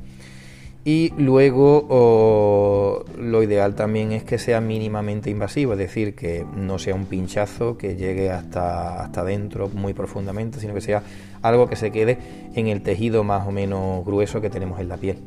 y 0.86 1.12
luego 1.18 3.04
lo 3.18 3.42
ideal 3.42 3.74
también 3.74 4.12
es 4.12 4.22
que 4.22 4.38
sea 4.38 4.60
mínimamente 4.60 5.30
invasivo, 5.30 5.72
es 5.72 5.80
decir, 5.80 6.14
que 6.14 6.46
no 6.54 6.78
sea 6.78 6.94
un 6.94 7.06
pinchazo 7.06 7.76
que 7.76 7.96
llegue 7.96 8.30
hasta, 8.30 9.02
hasta 9.02 9.24
dentro 9.24 9.68
muy 9.68 9.94
profundamente, 9.94 10.60
sino 10.60 10.74
que 10.74 10.80
sea 10.80 11.02
algo 11.42 11.68
que 11.68 11.74
se 11.74 11.90
quede 11.90 12.18
en 12.54 12.68
el 12.68 12.82
tejido 12.82 13.24
más 13.24 13.48
o 13.48 13.50
menos 13.50 14.06
grueso 14.06 14.40
que 14.40 14.48
tenemos 14.48 14.78
en 14.78 14.88
la 14.88 14.96
piel. 14.96 15.18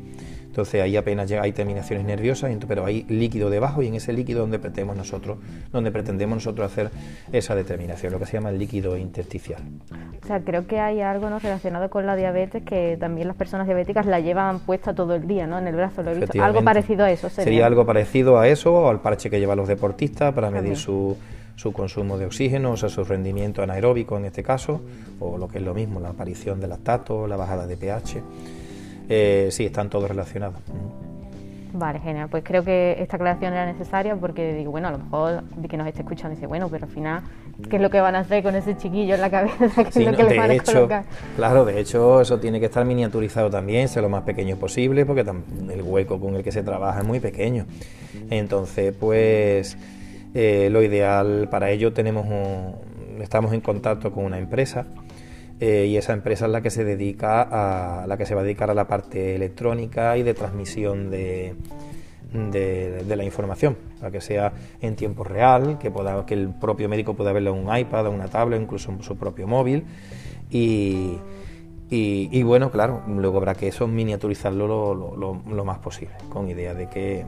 Entonces 0.50 0.82
ahí 0.82 0.96
apenas 0.96 1.28
llega, 1.28 1.42
hay 1.42 1.52
terminaciones 1.52 2.04
nerviosas, 2.04 2.50
pero 2.66 2.84
hay 2.84 3.04
líquido 3.08 3.50
debajo 3.50 3.82
y 3.82 3.86
en 3.86 3.94
ese 3.94 4.12
líquido 4.12 4.40
donde 4.40 4.58
pretendemos 4.58 4.96
nosotros, 4.96 5.38
donde 5.70 5.92
pretendemos 5.92 6.38
nosotros 6.38 6.66
hacer 6.66 6.90
esa 7.30 7.54
determinación, 7.54 8.12
lo 8.12 8.18
que 8.18 8.26
se 8.26 8.32
llama 8.32 8.50
el 8.50 8.58
líquido 8.58 8.96
intersticial. 8.96 9.62
O 10.20 10.26
sea, 10.26 10.40
creo 10.40 10.66
que 10.66 10.80
hay 10.80 11.02
algo 11.02 11.30
¿no? 11.30 11.38
relacionado 11.38 11.88
con 11.88 12.04
la 12.04 12.16
diabetes 12.16 12.64
que 12.64 12.96
también 12.98 13.28
las 13.28 13.36
personas 13.36 13.68
diabéticas 13.68 14.06
la 14.06 14.18
llevan 14.18 14.58
puesta 14.58 14.92
todo 14.92 15.14
el 15.14 15.28
día, 15.28 15.46
¿no? 15.46 15.56
En 15.56 15.68
el 15.68 15.76
brazo, 15.76 16.02
lo 16.02 16.10
he 16.10 16.18
visto. 16.18 16.42
Algo 16.42 16.64
parecido 16.64 17.04
a 17.04 17.12
eso. 17.12 17.28
Sería. 17.28 17.44
sería 17.44 17.66
algo 17.66 17.86
parecido 17.86 18.36
a 18.40 18.48
eso, 18.48 18.74
o 18.74 18.88
al 18.88 19.00
parche 19.00 19.30
que 19.30 19.38
llevan 19.38 19.56
los 19.56 19.68
deportistas 19.68 20.34
para 20.34 20.50
medir 20.50 20.76
su 20.76 21.16
su 21.60 21.74
consumo 21.74 22.16
de 22.16 22.24
oxígeno, 22.24 22.70
o 22.70 22.76
sea, 22.78 22.88
su 22.88 23.04
rendimiento 23.04 23.62
anaeróbico 23.62 24.16
en 24.16 24.24
este 24.24 24.42
caso, 24.42 24.80
o 25.18 25.36
lo 25.36 25.46
que 25.46 25.58
es 25.58 25.64
lo 25.64 25.74
mismo, 25.74 26.00
la 26.00 26.08
aparición 26.08 26.58
de 26.58 26.66
lactato, 26.66 27.26
la 27.26 27.36
bajada 27.36 27.66
de 27.66 27.76
pH. 27.76 28.22
Eh, 29.10 29.48
sí, 29.50 29.66
están 29.66 29.90
todos 29.90 30.08
relacionados. 30.08 30.56
Vale, 31.72 32.00
genial. 32.00 32.28
Pues 32.28 32.42
creo 32.44 32.64
que 32.64 32.96
esta 33.00 33.16
aclaración 33.16 33.52
era 33.52 33.66
necesaria 33.66 34.16
porque 34.16 34.54
digo, 34.54 34.70
bueno, 34.70 34.88
a 34.88 34.92
lo 34.92 34.98
mejor 34.98 35.42
de 35.42 35.68
que 35.68 35.76
nos 35.76 35.86
esté 35.86 36.02
escuchando 36.02 36.34
dice, 36.34 36.46
bueno, 36.46 36.68
pero 36.68 36.86
al 36.86 36.92
final, 36.92 37.22
¿qué 37.68 37.76
es 37.76 37.82
lo 37.82 37.90
que 37.90 38.00
van 38.00 38.14
a 38.14 38.20
hacer 38.20 38.42
con 38.42 38.54
ese 38.54 38.76
chiquillo 38.76 39.14
en 39.14 39.20
la 39.20 39.30
cabeza? 39.30 39.84
¿Qué 39.92 40.00
es 40.00 40.06
lo 40.06 40.16
que 40.16 40.24
le 40.24 40.38
van 40.38 40.50
a 40.50 40.58
colocar? 40.62 41.04
Claro, 41.36 41.64
de 41.64 41.80
hecho, 41.80 42.20
eso 42.20 42.38
tiene 42.38 42.60
que 42.60 42.66
estar 42.66 42.84
miniaturizado 42.84 43.50
también, 43.50 43.88
ser 43.88 44.02
lo 44.02 44.08
más 44.08 44.22
pequeño 44.22 44.56
posible, 44.56 45.04
porque 45.04 45.22
el 45.22 45.82
hueco 45.82 46.20
con 46.20 46.36
el 46.36 46.42
que 46.42 46.52
se 46.52 46.62
trabaja 46.62 47.00
es 47.00 47.06
muy 47.06 47.20
pequeño. 47.20 47.66
Entonces, 48.30 48.94
pues, 48.98 49.76
eh, 50.34 50.68
lo 50.70 50.82
ideal 50.82 51.48
para 51.50 51.70
ello 51.70 51.92
tenemos 51.92 52.26
estamos 53.20 53.52
en 53.52 53.60
contacto 53.60 54.12
con 54.12 54.24
una 54.24 54.38
empresa 54.38 54.86
eh, 55.60 55.86
y 55.86 55.96
esa 55.96 56.14
empresa 56.14 56.46
es 56.46 56.52
la 56.52 56.62
que 56.62 56.70
se 56.70 56.84
dedica 56.84 57.42
a 57.42 58.06
la 58.06 58.16
que 58.16 58.24
se 58.24 58.34
va 58.34 58.40
a 58.40 58.44
dedicar 58.44 58.70
a 58.70 58.74
la 58.74 58.86
parte 58.86 59.34
electrónica 59.34 60.16
y 60.16 60.22
de 60.22 60.32
transmisión 60.34 61.10
de, 61.10 61.54
de, 62.32 63.16
la 63.16 63.24
información, 63.24 63.76
para 63.98 64.10
que 64.10 64.20
sea 64.20 64.52
en 64.80 64.96
tiempo 64.96 65.24
real, 65.24 65.78
que, 65.78 65.90
pueda, 65.90 66.24
que 66.24 66.34
el 66.34 66.48
propio 66.48 66.88
médico 66.88 67.14
pueda 67.14 67.32
verlo 67.32 67.54
en 67.54 67.66
un 67.66 67.76
iPad, 67.76 68.06
en 68.06 68.14
una 68.14 68.28
tablet, 68.28 68.60
incluso 68.60 68.90
en 68.90 69.02
su 69.02 69.16
propio 69.16 69.46
móvil. 69.46 69.84
Y, 70.50 71.18
y, 71.90 72.42
bueno, 72.44 72.70
claro, 72.70 73.02
luego 73.08 73.38
habrá 73.38 73.54
que 73.54 73.68
eso 73.68 73.88
miniaturizarlo 73.88 74.94
lo, 74.94 75.16
lo, 75.16 75.64
más 75.64 75.78
posible, 75.78 76.14
con 76.28 76.48
idea 76.48 76.72
de 76.72 76.88
que 76.88 77.26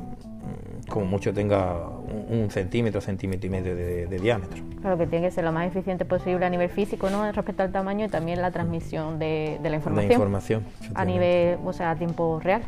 como 0.88 1.06
mucho 1.06 1.32
tenga 1.32 1.88
un, 2.28 2.50
centímetro, 2.50 3.00
centímetro 3.00 3.46
y 3.46 3.50
medio 3.50 3.74
de, 3.74 4.18
diámetro. 4.18 4.62
Claro 4.80 4.98
que 4.98 5.06
tiene 5.06 5.26
que 5.26 5.30
ser 5.30 5.44
lo 5.44 5.52
más 5.52 5.66
eficiente 5.66 6.04
posible 6.04 6.44
a 6.44 6.50
nivel 6.50 6.68
físico, 6.68 7.08
¿no? 7.10 7.30
Respecto 7.30 7.62
al 7.62 7.72
tamaño 7.72 8.06
y 8.06 8.08
también 8.08 8.42
la 8.42 8.50
transmisión 8.50 9.18
de, 9.18 9.58
la 9.62 9.76
información. 9.76 10.08
La 10.08 10.14
información. 10.14 10.64
A 10.94 11.04
nivel, 11.04 11.58
o 11.64 11.72
sea, 11.72 11.92
a 11.92 11.96
tiempo 11.96 12.40
real. 12.42 12.62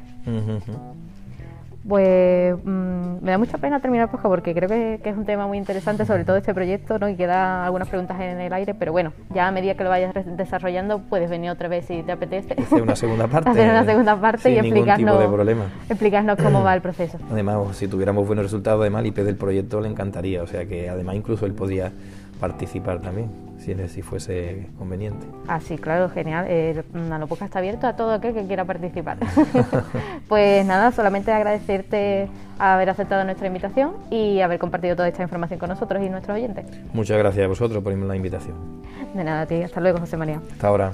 Pues 1.87 2.57
mm, 2.65 3.23
me 3.23 3.31
da 3.31 3.37
mucha 3.37 3.59
pena 3.59 3.79
terminar 3.81 4.11
podcast 4.11 4.29
porque 4.29 4.55
creo 4.55 4.69
que, 4.69 5.01
es 5.05 5.17
un 5.17 5.27
tema 5.27 5.47
muy 5.47 5.59
interesante, 5.59 6.07
sobre 6.07 6.25
todo 6.25 6.37
este 6.37 6.55
proyecto, 6.55 6.99
¿no? 6.99 7.11
y 7.11 7.17
queda 7.17 7.67
algunas 7.67 7.89
preguntas 7.89 8.19
en 8.21 8.41
el 8.41 8.53
aire, 8.55 8.75
pero 8.75 8.93
bueno, 8.93 9.13
ya 9.35 9.49
a 9.49 9.51
medida 9.51 9.75
que 9.75 9.85
lo 9.85 9.91
vayas 9.91 10.15
desarrollando 10.37 11.01
puedes 11.01 11.29
venir 11.29 11.51
otra 11.51 11.69
vez 11.69 11.85
si 11.85 12.03
te 12.03 12.13
apetece. 12.13 12.55
Hacer 12.59 12.83
una 12.83 12.97
segunda 12.97 13.27
parte. 13.29 13.51
Hacer 13.51 13.69
una 13.69 13.85
segunda 13.85 14.19
parte 14.19 14.51
y 14.51 14.59
explicarnos, 14.59 15.23
explicarnos 15.91 16.39
cómo 16.39 16.63
va 16.63 16.75
el 16.75 16.81
proceso. 16.83 17.19
Además, 17.31 17.77
si 17.77 17.87
tuviéramos 17.87 18.27
buenos 18.27 18.45
resultados, 18.47 18.81
además, 18.81 19.05
IP 19.05 19.19
del 19.19 19.37
proyecto 19.37 19.81
le 19.81 19.89
encantaría, 19.89 20.43
o 20.43 20.47
sea 20.47 20.65
que 20.65 20.89
además 20.89 21.17
incluso 21.17 21.45
él 21.45 21.53
podía 21.53 21.93
participar 22.49 23.01
también, 23.01 23.31
si, 23.57 23.75
si 23.89 24.03
fuese 24.03 24.67
conveniente. 24.77 25.27
Ah, 25.49 25.61
sí, 25.61 25.79
claro, 25.79 26.11
genial. 26.11 26.47
El 26.47 26.85
Nanopoca 26.93 27.47
está 27.47 27.61
abierto 27.61 27.87
a 27.87 27.97
todo 27.97 28.13
aquel 28.13 28.35
que 28.35 28.47
quiera 28.47 28.67
participar. 28.67 29.17
pues 30.29 30.67
nada, 30.67 30.93
solamente 30.93 31.33
agradecerte 31.33 32.29
haber 32.59 32.91
aceptado 32.91 33.25
nuestra 33.25 33.47
invitación 33.47 33.93
y 34.11 34.41
haber 34.41 34.59
compartido 34.59 34.95
toda 34.95 35.09
esta 35.09 35.23
información 35.23 35.59
con 35.59 35.71
nosotros 35.71 36.03
y 36.03 36.11
nuestros 36.11 36.37
oyentes. 36.37 36.67
Muchas 36.93 37.17
gracias 37.17 37.47
a 37.47 37.49
vosotros 37.49 37.83
por 37.83 37.97
la 37.97 38.17
invitación. 38.17 38.57
De 39.15 39.25
nada, 39.25 39.43
a 39.43 39.47
ti. 39.47 39.63
Hasta 39.63 39.81
luego, 39.81 39.99
José 40.01 40.19
María. 40.19 40.43
Hasta 40.53 40.69
ahora. 40.69 40.93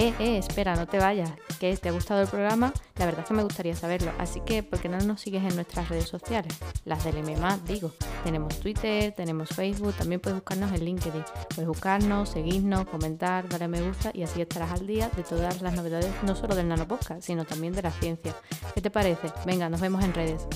Eh, 0.00 0.14
eh, 0.20 0.38
espera, 0.38 0.76
no 0.76 0.86
te 0.86 1.00
vayas, 1.00 1.28
que 1.58 1.76
te 1.76 1.88
ha 1.88 1.92
gustado 1.92 2.22
el 2.22 2.28
programa, 2.28 2.72
la 2.98 3.06
verdad 3.06 3.22
es 3.22 3.26
que 3.26 3.34
me 3.34 3.42
gustaría 3.42 3.74
saberlo, 3.74 4.12
así 4.18 4.40
que 4.42 4.62
¿por 4.62 4.78
qué 4.78 4.88
no 4.88 4.96
nos 5.00 5.20
sigues 5.20 5.42
en 5.42 5.56
nuestras 5.56 5.88
redes 5.88 6.08
sociales? 6.08 6.54
Las 6.84 7.02
del 7.02 7.20
MMA, 7.20 7.58
digo, 7.66 7.90
tenemos 8.22 8.60
Twitter, 8.60 9.12
tenemos 9.16 9.48
Facebook, 9.48 9.94
también 9.94 10.20
puedes 10.20 10.38
buscarnos 10.38 10.70
en 10.70 10.84
LinkedIn, 10.84 11.24
puedes 11.52 11.66
buscarnos, 11.66 12.28
seguirnos, 12.28 12.86
comentar, 12.86 13.48
darle 13.48 13.66
me 13.66 13.82
gusta 13.82 14.12
y 14.14 14.22
así 14.22 14.40
estarás 14.40 14.70
al 14.70 14.86
día 14.86 15.10
de 15.16 15.24
todas 15.24 15.60
las 15.62 15.74
novedades, 15.74 16.12
no 16.22 16.36
solo 16.36 16.54
del 16.54 16.68
nanopodcast, 16.68 17.22
sino 17.22 17.44
también 17.44 17.72
de 17.72 17.82
la 17.82 17.90
ciencia. 17.90 18.36
¿Qué 18.76 18.80
te 18.80 18.92
parece? 18.92 19.32
Venga, 19.46 19.68
nos 19.68 19.80
vemos 19.80 20.04
en 20.04 20.14
redes. 20.14 20.46